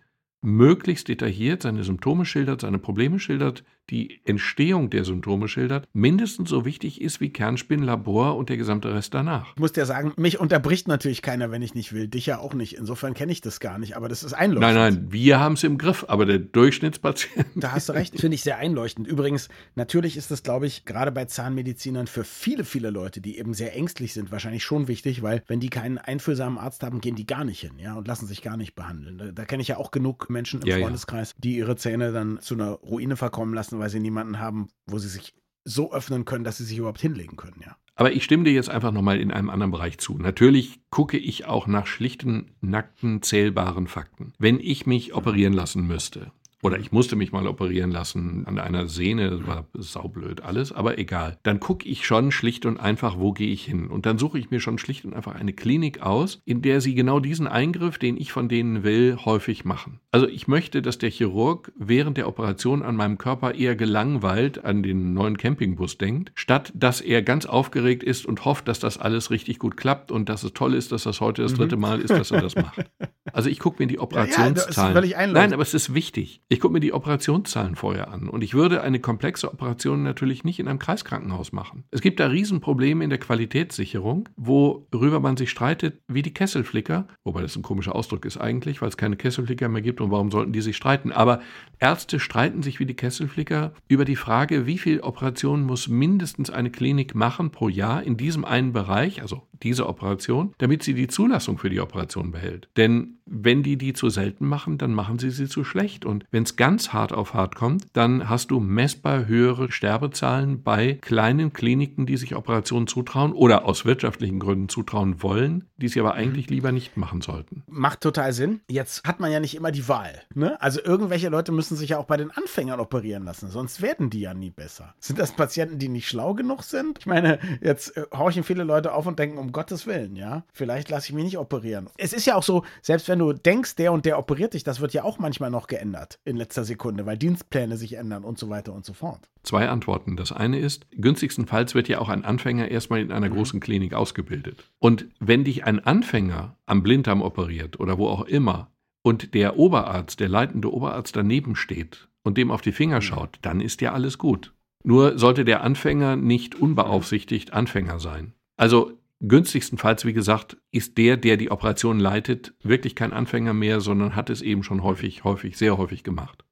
möglichst 0.45 1.09
detailliert 1.09 1.63
seine 1.63 1.85
Symptome 1.85 2.27
schildert, 2.27 2.61
seine 2.61 2.79
Probleme 2.79 3.19
schildert, 3.19 3.65
die 3.91 4.21
Entstehung 4.25 4.91
der 4.91 5.05
Symptome 5.05 5.49
schildert, 5.49 5.89
mindestens 5.93 6.51
so 6.51 6.65
wichtig 6.65 7.01
ist 7.01 7.21
wie 7.21 7.31
Kernspinnlabor 7.31 8.37
und 8.37 8.49
der 8.49 8.57
gesamte 8.57 8.95
Rest 8.95 9.15
danach. 9.15 9.53
Ich 9.55 9.61
muss 9.61 9.73
dir 9.73 9.87
sagen, 9.87 10.13
mich 10.17 10.41
unterbricht 10.41 10.89
natürlich 10.89 11.23
keiner, 11.23 11.51
wenn 11.51 11.63
ich 11.63 11.75
nicht 11.75 11.93
will. 11.93 12.09
Dich 12.09 12.27
ja 12.27 12.39
auch 12.39 12.55
nicht. 12.55 12.77
Insofern 12.77 13.15
kenne 13.15 13.33
ich 13.33 13.41
das 13.41 13.61
gar 13.61 13.79
nicht, 13.79 13.97
aber 13.97 14.09
das 14.09 14.23
ist 14.23 14.33
einleuchtend. 14.33 14.75
Nein, 14.75 14.95
nein, 14.95 15.13
wir 15.13 15.39
haben 15.39 15.55
es 15.55 15.65
im 15.65 15.79
Griff, 15.79 16.05
aber 16.09 16.25
der 16.27 16.39
Durchschnittspatient. 16.39 17.47
Da 17.57 17.73
hast 17.73 17.89
du 17.89 17.93
recht, 17.93 18.19
finde 18.21 18.35
ich 18.35 18.43
sehr 18.43 18.59
einleuchtend. 18.59 19.07
Übrigens, 19.07 19.49
natürlich 19.75 20.17
ist 20.17 20.31
das, 20.31 20.43
glaube 20.43 20.67
ich, 20.67 20.85
gerade 20.85 21.13
bei 21.13 21.27
Zahnmedizinern 21.27 22.07
für 22.07 22.25
viele, 22.25 22.65
viele 22.65 22.91
Leute, 22.91 23.21
die 23.21 23.39
eben 23.39 23.55
sehr 23.55 23.77
ängstlich 23.77 24.15
sind, 24.15 24.33
wahrscheinlich 24.33 24.65
schon 24.65 24.89
wichtig, 24.89 25.23
weil 25.23 25.43
wenn 25.47 25.61
die 25.61 25.71
keinen 25.71 25.99
einfühlsamen 25.99 26.59
Arzt 26.59 26.83
haben, 26.83 27.01
gehen 27.01 27.17
die 27.17 27.27
gar 27.27 27.45
nicht 27.45 27.61
hin, 27.61 27.79
ja, 27.79 27.95
und 27.95 28.09
lassen 28.09 28.27
sich 28.27 28.43
gar 28.43 28.57
nicht 28.57 28.75
behandeln. 28.75 29.19
Da, 29.19 29.33
da 29.33 29.45
kenne 29.45 29.63
ich 29.63 29.69
ja 29.69 29.77
auch 29.77 29.91
genug 29.91 30.31
Menschen 30.31 30.63
im 30.63 30.69
ja, 30.69 30.79
Freundeskreis, 30.79 31.31
ja. 31.31 31.37
die 31.43 31.57
ihre 31.57 31.77
Zähne 31.77 32.13
dann 32.13 32.41
zu 32.41 32.55
einer 32.55 32.71
Ruine 32.71 33.17
verkommen 33.17 33.55
lassen 33.55 33.74
lassen, 33.75 33.81
weil 33.81 33.91
sie 33.91 34.01
niemanden 34.01 34.39
haben, 34.39 34.69
wo 34.87 34.99
sie 34.99 35.09
sich 35.09 35.35
so 35.65 35.93
öffnen 35.93 36.25
können, 36.25 36.45
dass 36.45 36.59
sie 36.59 36.65
sich 36.65 36.79
überhaupt 36.79 37.01
hinlegen 37.01 37.37
können, 37.37 37.61
ja. 37.65 37.77
Aber 37.97 38.13
ich 38.13 38.25
stimme 38.25 38.45
dir 38.45 38.53
jetzt 38.53 38.69
einfach 38.69 38.91
nochmal 38.91 39.21
in 39.21 39.31
einem 39.31 39.49
anderen 39.49 39.71
Bereich 39.71 39.99
zu. 39.99 40.19
Natürlich 40.19 40.81
gucke 40.91 41.17
ich 41.17 41.47
auch 41.47 41.69
nach 41.69 41.87
schlichten, 41.87 42.51
nackten, 42.61 43.23
zählbaren 43.23 43.87
Fakten. 43.87 44.33
Wenn 44.39 44.59
ich 44.59 44.85
mich 44.85 45.15
operieren 45.15 45.53
lassen 45.53 45.87
müsste, 45.87 46.33
oder 46.65 46.79
ich 46.79 46.93
musste 46.93 47.15
mich 47.15 47.31
mal 47.31 47.47
operieren 47.47 47.91
lassen 47.91 48.47
an 48.47 48.59
einer 48.59 48.89
Sehne, 48.89 49.47
war 49.47 49.69
saublöd 49.75 50.41
alles, 50.41 50.73
aber 50.73 50.99
egal. 50.99 51.39
Dann 51.43 51.61
gucke 51.61 51.87
ich 51.87 52.07
schon 52.07 52.33
schlicht 52.33 52.65
und 52.65 52.81
einfach, 52.81 53.19
wo 53.19 53.33
gehe 53.33 53.53
ich 53.53 53.67
hin. 53.67 53.87
Und 53.87 54.07
dann 54.07 54.19
suche 54.19 54.39
ich 54.39 54.51
mir 54.51 54.61
schon 54.61 54.79
schlicht 54.79 55.05
und 55.05 55.13
einfach 55.15 55.35
eine 55.35 55.53
Klinik 55.53 56.01
aus, 56.01 56.41
in 56.47 56.63
der 56.63 56.81
sie 56.81 56.95
genau 56.95 57.21
diesen 57.21 57.47
Eingriff, 57.47 57.99
den 57.99 58.17
ich 58.17 58.33
von 58.33 58.49
denen 58.49 58.83
will, 58.83 59.19
häufig 59.25 59.67
machen. 59.67 60.01
Also 60.15 60.29
ich 60.29 60.47
möchte, 60.47 60.81
dass 60.81 60.99
der 60.99 61.11
Chirurg 61.11 61.73
während 61.75 62.17
der 62.17 62.29
Operation 62.29 62.85
an 62.85 62.95
meinem 62.95 63.19
Körper 63.19 63.53
eher 63.53 63.75
gelangweilt 63.75 64.65
an 64.65 64.85
den 64.85 65.13
neuen 65.13 65.37
Campingbus 65.37 65.99
denkt, 65.99 66.31
statt 66.37 66.73
dass 66.73 67.01
er 67.01 67.21
ganz 67.23 67.47
aufgeregt 67.47 68.05
ist 68.05 68.25
und 68.25 68.45
hofft, 68.45 68.69
dass 68.69 68.79
das 68.79 68.97
alles 68.97 69.33
richtig 69.33 69.59
gut 69.59 69.77
klappt 69.77 70.13
und 70.13 70.29
dass 70.29 70.45
es 70.45 70.53
toll 70.53 70.75
ist, 70.75 70.93
dass 70.93 71.03
das 71.03 71.21
heute 71.21 71.43
das 71.43 71.55
mhm. 71.55 71.57
dritte 71.57 71.77
Mal 71.79 72.01
ist, 72.01 72.11
dass 72.11 72.31
er 72.31 72.41
das 72.41 72.55
macht. 72.55 72.85
Also 73.33 73.51
ich 73.51 73.59
gucke 73.59 73.83
mir 73.83 73.89
die 73.89 73.99
Operationszahlen. 73.99 74.95
Ja, 75.09 75.23
ja, 75.23 75.27
Nein, 75.27 75.53
aber 75.53 75.63
es 75.63 75.75
ist 75.75 75.93
wichtig. 75.93 76.43
Ich 76.49 76.61
gucke 76.61 76.73
mir 76.73 76.81
die 76.81 76.93
Operationszahlen 76.93 77.75
vorher 77.75 78.13
an. 78.13 78.29
Und 78.29 78.45
ich 78.45 78.55
würde 78.55 78.83
eine 78.83 79.01
komplexe 79.01 79.53
Operation 79.53 80.05
natürlich 80.05 80.45
nicht 80.45 80.61
in 80.61 80.69
einem 80.69 80.79
Kreiskrankenhaus 80.79 81.51
machen. 81.51 81.85
Es 81.91 82.01
gibt 82.01 82.21
da 82.21 82.29
Riesenprobleme 82.29 83.03
in 83.03 83.11
der 83.11 83.19
Qualitätssicherung, 83.19 84.29
worüber 84.37 85.19
man 85.19 85.37
sich 85.37 85.51
streitet, 85.51 86.01
wie 86.07 86.23
die 86.23 86.33
Kesselflicker, 86.33 87.09
wobei 87.25 87.43
das 87.43 87.57
ein 87.57 87.63
komischer 87.63 87.97
Ausdruck 87.97 88.25
ist 88.25 88.37
eigentlich, 88.37 88.83
weil 88.83 88.91
es 88.91 88.97
keine 88.97 89.17
Kesselflicker 89.17 89.69
mehr 89.69 89.83
gibt 89.83 90.01
und 90.05 90.11
warum 90.11 90.31
sollten 90.31 90.53
die 90.53 90.61
sich 90.61 90.77
streiten. 90.77 91.13
Aber 91.13 91.41
Ärzte 91.81 92.21
streiten 92.21 92.63
sich 92.63 92.81
wie 92.81 92.87
die 92.87 92.95
Kesselflicker 92.95 93.73
über 93.89 94.05
die 94.05 94.17
Frage, 94.17 94.67
wie 94.67 94.79
viele 94.79 95.03
Operationen 95.03 95.65
muss 95.65 95.89
mindestens 95.89 96.51
eine 96.51 96.71
Klinik 96.71 97.15
machen 97.15 97.51
pro 97.51 97.69
Jahr 97.69 98.03
in 98.03 98.17
diesem 98.17 98.45
einen 98.45 98.73
Bereich, 98.73 99.23
also 99.23 99.43
diese 99.63 99.89
Operation, 99.89 100.55
damit 100.59 100.83
sie 100.83 100.95
die 100.95 101.09
Zulassung 101.09 101.59
für 101.59 101.71
die 101.71 101.81
Operation 101.81 102.31
behält. 102.31 102.69
Denn 102.77 103.19
wenn 103.27 103.63
die 103.63 103.77
die 103.77 103.93
zu 103.93 104.09
selten 104.11 104.47
machen, 104.47 104.79
dann 104.79 104.93
machen 104.93 105.19
sie 105.19 105.31
sie 105.31 105.49
zu 105.49 105.65
schlecht. 105.65 106.05
Und 106.05 106.25
wenn 106.31 106.43
es 106.43 106.57
ganz 106.57 106.93
hart 106.93 107.13
auf 107.13 107.35
hart 107.35 107.55
kommt, 107.55 107.85
dann 107.93 108.29
hast 108.29 108.51
du 108.51 108.61
messbar 108.61 109.27
höhere 109.27 109.73
Sterbezahlen 109.73 110.63
bei 110.63 110.99
kleinen 111.01 111.53
Kliniken, 111.53 112.07
die 112.07 112.17
sich 112.17 112.35
Operationen 112.35 112.87
zutrauen 112.87 113.33
oder 113.33 113.65
aus 113.65 113.85
wirtschaftlichen 113.85 114.39
Gründen 114.39 114.69
zutrauen 114.69 115.23
wollen, 115.23 115.65
die 115.77 115.89
sie 115.89 116.01
aber 116.01 116.15
mhm. 116.15 116.19
eigentlich 116.19 116.51
lieber 116.51 116.73
nicht 116.73 116.97
machen 116.97 117.21
sollten. 117.21 117.63
Macht 117.67 118.01
total 118.01 118.33
Sinn. 118.33 118.61
Jetzt 118.69 119.05
hat 119.05 119.21
man 119.21 119.33
ja 119.33 119.41
nicht 119.41 119.55
immer 119.55 119.73
die 119.73 119.89
Wahl. 119.89 120.23
Ne? 120.35 120.61
Also 120.61 120.81
irgendwelche 120.83 121.29
Leute 121.29 121.53
müssen 121.53 121.77
sich 121.77 121.91
ja 121.91 121.99
auch 121.99 122.07
bei 122.07 122.17
den 122.17 122.31
Anfängern 122.31 122.81
operieren 122.81 123.25
lassen, 123.25 123.49
sonst 123.49 123.83
werden 123.83 124.11
die 124.11 124.21
ja 124.21 124.35
nie 124.35 124.51
besser. 124.51 124.95
Sind 125.01 125.19
das 125.19 125.33
Patienten, 125.33 125.79
die 125.79 125.89
nicht 125.89 126.09
schlau 126.09 126.35
genug 126.35 126.63
sind? 126.63 126.99
Ich 126.99 127.07
meine, 127.07 127.39
jetzt 127.61 127.97
äh, 127.97 128.05
horchen 128.13 128.45
viele 128.45 128.65
Leute 128.65 128.93
auf 128.93 129.07
und 129.07 129.19
denken, 129.19 129.39
um 129.39 129.53
Gottes 129.53 129.87
Willen, 129.87 130.17
ja. 130.17 130.45
Vielleicht 130.53 130.91
lasse 130.91 131.09
ich 131.09 131.15
mich 131.15 131.25
nicht 131.25 131.39
operieren. 131.39 131.89
Es 131.97 132.13
ist 132.13 132.27
ja 132.27 132.37
auch 132.37 132.43
so, 132.43 132.65
selbst 132.83 133.09
wenn 133.15 133.21
du 133.21 133.33
denkst, 133.33 133.77
der 133.77 133.93
und 133.93 134.07
der 134.07 134.19
operiert 134.19 134.55
dich, 134.55 134.65
das 134.65 134.81
wird 134.81 134.93
ja 134.93 135.05
auch 135.05 135.21
manchmal 135.21 135.49
noch 135.49 135.69
geändert 135.69 136.19
in 136.25 136.37
letzter 136.37 136.65
Sekunde, 136.65 137.07
weil 137.07 137.17
Dienstpläne 137.17 137.77
sich 137.77 137.93
ändern 137.93 138.25
und 138.25 138.41
so 138.41 138.51
weiter 138.51 138.73
und 138.73 138.85
so 138.85 138.93
fort. 138.93 139.29
Zwei 139.45 139.69
Antworten. 139.69 140.17
Das 140.17 140.33
eine 140.33 140.59
ist, 140.59 140.85
günstigstenfalls 140.91 141.77
wird 141.77 141.87
ja 141.87 142.01
auch 142.01 142.09
ein 142.09 142.25
Anfänger 142.25 142.73
erstmal 142.73 143.01
in 143.01 143.13
einer 143.13 143.29
mhm. 143.29 143.35
großen 143.35 143.61
Klinik 143.61 143.95
ausgebildet. 143.95 144.69
Und 144.81 145.07
wenn 145.21 145.45
dich 145.45 145.63
ein 145.63 145.79
Anfänger 145.79 146.57
am 146.67 146.83
Blinddarm 146.83 147.23
operiert 147.23 147.79
oder 147.79 147.99
wo 147.99 148.09
auch 148.09 148.23
immer 148.23 148.73
und 149.05 149.33
der 149.35 149.61
Oberarzt, 149.61 150.19
der 150.19 150.29
leitende 150.29 150.75
Oberarzt 150.75 151.15
daneben 151.15 151.55
steht 151.55 152.09
und 152.25 152.37
dem 152.37 152.51
auf 152.51 152.63
die 152.63 152.73
Finger 152.73 152.97
mhm. 152.97 153.03
schaut, 153.03 153.39
dann 153.43 153.61
ist 153.61 153.81
ja 153.81 153.93
alles 153.93 154.19
gut. 154.19 154.55
Nur 154.83 155.21
sollte 155.21 155.45
der 155.45 155.63
Anfänger 155.63 156.17
nicht 156.17 156.57
unbeaufsichtigt 156.57 157.53
Anfänger 157.53 158.01
sein. 158.01 158.33
Also 158.57 158.91
günstigstenfalls, 159.29 160.05
wie 160.05 160.13
gesagt, 160.13 160.57
ist 160.71 160.99
der, 160.99 161.17
der 161.17 161.37
die 161.37 161.51
Operation 161.51 161.99
leitet, 161.99 162.55
wirklich 162.63 162.95
kein 162.95 163.13
Anfänger 163.13 163.53
mehr, 163.53 163.81
sondern 163.81 164.17
hat 164.17 164.31
es 164.31 164.43
eben 164.43 164.63
schon 164.63 164.83
häufig, 164.83 165.25
häufig, 165.25 165.57
sehr 165.57 165.79
häufig 165.79 166.03
gemacht. 166.03 166.45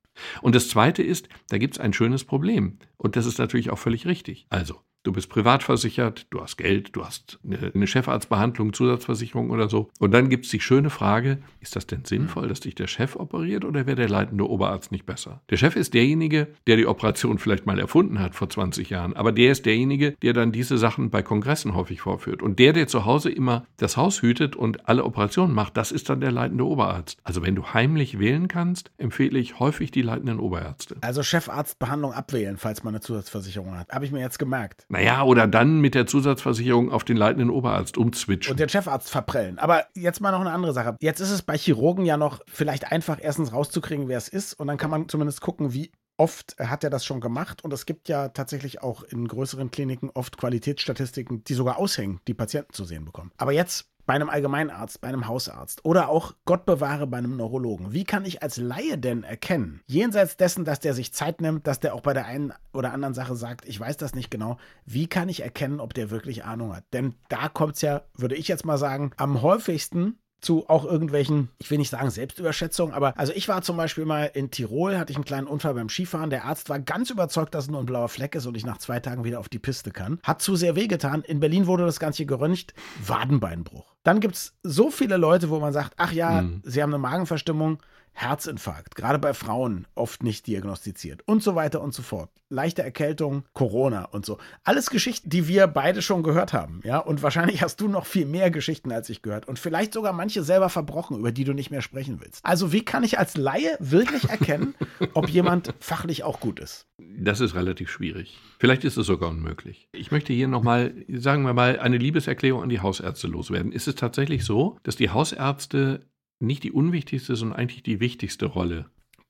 Und 0.43 0.55
das 0.55 0.69
Zweite 0.69 1.03
ist, 1.03 1.29
da 1.49 1.59
gibt 1.59 1.75
es 1.75 1.81
ein 1.81 1.93
schönes 1.93 2.25
Problem. 2.25 2.79
Und 2.97 3.17
das 3.17 3.27
ist 3.27 3.39
natürlich 3.39 3.71
auch 3.71 3.79
völlig 3.79 4.07
richtig. 4.07 4.47
Also, 4.51 4.81
Du 5.05 5.11
bist 5.11 5.29
privat 5.29 5.65
versichert, 5.65 6.27
du 6.31 6.41
hast 6.41 6.57
Geld, 6.57 6.95
du 6.95 7.05
hast 7.05 7.41
eine 7.45 7.89
Chefarztbehandlung, 7.89 8.73
Zusatzversicherung 8.73 9.51
oder 9.51 9.69
so. 9.69 9.91
Und 9.99 10.13
dann 10.13 10.29
gibt 10.29 10.45
es 10.45 10.53
die 10.53 10.61
schöne 10.61 10.91
Frage, 10.91 11.39
ist 11.59 11.75
das 11.75 11.89
denn 11.89 12.05
sinnvoll, 12.05 12.47
dass 12.47 12.61
dich 12.61 12.77
der 12.77 12.87
Chef 12.87 13.17
operiert 13.17 13.65
oder 13.65 13.87
wäre 13.87 13.97
der 13.97 14.09
leitende 14.09 14.49
Oberarzt 14.49 14.93
nicht 14.93 15.05
besser? 15.05 15.43
Der 15.51 15.57
Chef 15.57 15.75
ist 15.75 15.95
derjenige, 15.95 16.49
der 16.69 16.77
die 16.77 16.87
Operation 16.87 17.39
vielleicht 17.39 17.67
mal 17.67 17.81
erfunden 17.81 18.21
hat 18.21 18.37
vor 18.37 18.49
20 18.49 18.91
Jahren, 18.91 19.17
aber 19.17 19.33
der 19.33 19.51
ist 19.51 19.67
derjenige, 19.67 20.13
der 20.23 20.35
dann 20.35 20.53
diese 20.53 20.79
Sachen 20.79 21.11
bei 21.11 21.23
Kongressen 21.23 21.75
häufig 21.75 22.03
vorführt. 22.03 22.41
Und 22.41 22.61
der, 22.61 22.73
der 22.73 22.87
zu 22.87 23.05
Hause 23.05 23.31
immer 23.31 23.67
das 23.79 23.97
Haus 23.97 24.23
hütet 24.23 24.55
und 24.55 24.89
alle 24.89 25.05
Operationen 25.05 25.53
macht, 25.53 25.77
das 25.77 25.91
ist 25.91 26.11
dann 26.11 26.21
der 26.21 26.31
leitende 26.31 26.65
Oberarzt. 26.65 27.19
Also 27.25 27.43
wenn 27.43 27.57
du 27.57 27.67
heimlich 27.75 28.21
wählen 28.21 28.47
kannst, 28.47 28.93
empfehle 28.99 29.41
ich 29.41 29.59
häufig 29.59 29.91
die 29.91 30.03
leitenden 30.03 30.39
Oberärzte. 30.39 30.97
Also 31.01 31.25
Chefarztbehandlung 31.25 32.13
abwählen, 32.13 32.57
falls 32.57 32.85
man 32.85 32.95
eine 32.95 33.01
Zusatzversicherung 33.01 33.77
hat. 33.77 33.91
Habe 33.91 34.05
ich 34.05 34.13
mir 34.13 34.21
jetzt 34.21 34.39
gemerkt. 34.39 34.87
Naja, 34.93 35.23
oder 35.23 35.47
dann 35.47 35.81
mit 35.81 35.95
der 35.95 36.07
Zusatzversicherung 36.07 36.93
auf 36.93 37.03
den 37.03 37.17
leitenden 37.17 37.49
Oberarzt 37.49 37.97
umzwitschen. 37.97 38.51
Und 38.53 38.61
den 38.61 38.69
Chefarzt 38.69 39.09
verprellen. 39.09 39.59
Aber 39.59 39.87
jetzt 39.95 40.21
mal 40.21 40.33
noch 40.33 40.43
eine 40.43 40.53
andere 40.53 40.75
Sache. 40.75 40.99
Jetzt 41.01 41.21
ist 41.21 41.31
es 41.31 41.41
bei 41.41 41.57
Chirurgen 41.57 42.05
ja 42.05 42.19
noch 42.19 42.41
vielleicht 42.47 42.93
einfach 42.93 43.19
erstens 43.19 43.55
rauszukriegen, 43.55 44.09
wer 44.09 44.19
es 44.19 44.29
ist. 44.29 44.53
Und 44.53 44.67
dann 44.67 44.77
kann 44.77 44.91
man 44.91 45.09
zumindest 45.09 45.41
gucken, 45.41 45.73
wie 45.73 45.93
oft 46.19 46.57
hat 46.59 46.85
er 46.85 46.91
das 46.91 47.07
schon 47.07 47.23
gemacht. 47.23 47.65
Und 47.65 47.73
es 47.73 47.87
gibt 47.87 48.11
ja 48.11 48.29
tatsächlich 48.29 48.83
auch 48.83 49.03
in 49.03 49.27
größeren 49.27 49.71
Kliniken 49.71 50.11
oft 50.13 50.37
Qualitätsstatistiken, 50.37 51.43
die 51.45 51.55
sogar 51.55 51.79
aushängen, 51.79 52.21
die 52.29 52.35
Patienten 52.35 52.75
zu 52.75 52.85
sehen 52.85 53.07
bekommen. 53.07 53.33
Aber 53.39 53.53
jetzt 53.53 53.92
bei 54.07 54.15
einem 54.15 54.31
Allgemeinarzt, 54.31 55.01
bei 55.01 55.09
einem 55.09 55.27
Hausarzt 55.27 55.85
oder 55.85 56.09
auch 56.09 56.35
Gott 56.45 56.65
bewahre 56.65 57.07
bei 57.07 57.19
einem 57.19 57.37
Neurologen. 57.37 57.93
Wie 57.93 58.05
kann 58.05 58.25
ich 58.25 58.43
als 58.43 58.57
Laie 58.57 58.99
denn 58.99 59.23
erkennen, 59.23 59.81
jenseits 59.87 60.37
dessen, 60.37 60.65
dass 60.65 60.81
der 60.81 60.95
sich 60.95 61.13
Zeit 61.13 61.41
nimmt, 61.41 61.67
dass 61.67 61.81
der 61.81 61.95
auch 61.95 62.01
bei 62.01 62.13
der 62.13 62.27
einen 62.27 62.53
oder 62.73 62.93
anderen 62.93 63.15
Sache 63.15 63.37
sagt, 63.37 63.67
ich 63.67 63.79
weiß 63.79 63.97
das 63.97 64.15
nicht 64.15 64.31
genau, 64.31 64.57
wie 64.85 65.07
kann 65.07 65.29
ich 65.29 65.43
erkennen, 65.43 65.81
ob 65.81 65.95
der 65.95 66.11
wirklich 66.11 66.45
Ahnung 66.45 66.75
hat? 66.75 66.85
Denn 66.93 67.15
da 67.29 67.49
kommt 67.49 67.77
es 67.77 67.83
ja, 67.83 68.03
würde 68.15 68.35
ich 68.35 68.49
jetzt 68.49 68.65
mal 68.65 68.79
sagen, 68.79 69.13
am 69.17 69.43
häufigsten 69.43 70.19
zu 70.43 70.69
auch 70.69 70.85
irgendwelchen, 70.85 71.49
ich 71.59 71.71
will 71.71 71.79
nicht 71.79 71.91
sagen 71.91 72.11
Selbstüberschätzungen, 72.11 72.95
aber 72.95 73.17
also 73.17 73.33
ich 73.35 73.49
war 73.49 73.63
zum 73.63 73.77
Beispiel 73.77 74.05
mal 74.05 74.31
in 74.35 74.51
Tirol, 74.51 74.99
hatte 74.99 75.13
ich 75.13 75.17
einen 75.17 75.25
kleinen 75.25 75.47
Unfall 75.47 75.75
beim 75.75 75.89
Skifahren. 75.89 76.31
Der 76.31 76.45
Arzt 76.45 76.69
war 76.69 76.81
ganz 76.81 77.11
überzeugt, 77.11 77.55
dass 77.55 77.65
es 77.65 77.71
nur 77.71 77.81
ein 77.81 77.87
blauer 77.87 78.09
Fleck 78.09 78.35
ist 78.35 78.47
und 78.47 78.57
ich 78.57 78.67
nach 78.67 78.79
zwei 78.79 79.01
Tagen 79.01 79.25
wieder 79.25 79.39
auf 79.39 79.49
die 79.49 79.61
Piste 79.61 79.93
kann. 79.93 80.19
Hat 80.23 80.43
zu 80.43 80.57
sehr 80.57 80.77
wehgetan. 80.77 81.23
In 81.23 81.41
Berlin 81.41 81.67
wurde 81.67 81.87
das 81.87 82.01
Ganze 82.01 82.27
geröntgt. 82.27 82.75
Wadenbeinbruch. 83.07 83.95
Dann 84.03 84.19
gibt 84.19 84.35
es 84.35 84.55
so 84.63 84.91
viele 84.91 85.17
Leute, 85.17 85.49
wo 85.49 85.61
man 85.61 85.73
sagt, 85.73 85.95
ach 85.97 86.13
ja, 86.13 86.43
mhm. 86.43 86.63
sie 86.65 86.83
haben 86.83 86.93
eine 86.93 86.99
Magenverstimmung. 86.99 87.79
Herzinfarkt, 88.13 88.95
gerade 88.95 89.19
bei 89.19 89.35
Frauen 89.35 89.87
oft 89.95 90.23
nicht 90.23 90.47
diagnostiziert 90.47 91.23
und 91.27 91.43
so 91.43 91.55
weiter 91.55 91.81
und 91.81 91.95
so 91.95 92.03
fort. 92.03 92.31
Leichte 92.49 92.83
Erkältung, 92.83 93.45
Corona 93.55 94.05
und 94.05 94.27
so. 94.27 94.39
Alles 94.65 94.91
Geschichten, 94.91 95.31
die 95.31 95.49
wir 95.49 95.67
beide 95.67 96.03
schon 96.03 96.23
gehört 96.23 96.53
haben, 96.53 96.81
ja. 96.85 96.99
Und 96.99 97.23
wahrscheinlich 97.23 97.63
hast 97.63 97.81
du 97.81 97.89
noch 97.89 98.07
viel 98.07 98.27
mehr 98.27 98.51
Geschichten 98.51 98.93
als 98.93 99.09
ich 99.09 99.23
gehört 99.23 99.49
und 99.49 99.59
vielleicht 99.59 99.95
sogar 99.95 100.13
manche 100.13 100.43
selber 100.43 100.69
verbrochen, 100.69 101.19
über 101.19 101.33
die 101.33 101.45
du 101.45 101.53
nicht 101.53 101.71
mehr 101.71 101.83
sprechen 101.83 102.21
willst. 102.21 102.45
Also 102.45 102.73
wie 102.73 102.85
kann 102.85 103.03
ich 103.03 103.19
als 103.19 103.37
Laie 103.37 103.77
wirklich 103.81 104.29
erkennen, 104.29 104.75
ob 105.15 105.29
jemand 105.29 105.75
fachlich 105.81 106.25
auch 106.25 106.41
gut 106.41 106.61
ist? 106.61 106.87
Das 106.99 107.41
ist 107.41 107.55
relativ 107.55 107.91
schwierig. 107.91 108.39
Vielleicht 108.59 108.85
ist 108.85 108.97
es 108.97 109.07
sogar 109.07 109.31
unmöglich. 109.31 109.89
Ich 109.93 110.11
möchte 110.11 110.33
hier 110.33 110.49
nochmal, 110.49 110.95
sagen 111.09 111.43
wir 111.45 111.55
mal, 111.55 111.79
eine 111.79 111.99
Liebeserklärung 111.99 112.63
an 112.63 112.69
die 112.69 112.81
Hausärzte 112.81 113.27
loswerden. 113.27 113.73
Ist 113.73 113.89
es 113.89 113.95
tatsächlich 113.95 114.45
so, 114.45 114.79
dass 114.83 114.97
die 114.97 115.11
Hausärzte 115.11 116.07
nicht 116.43 116.65
die 116.65 116.73
unwichtigste, 116.73 117.37
sondern 117.37 117.59
eigentlich 117.59 117.83
die 117.83 118.01
wichtigste 118.01 118.47
Rolle 118.47 118.87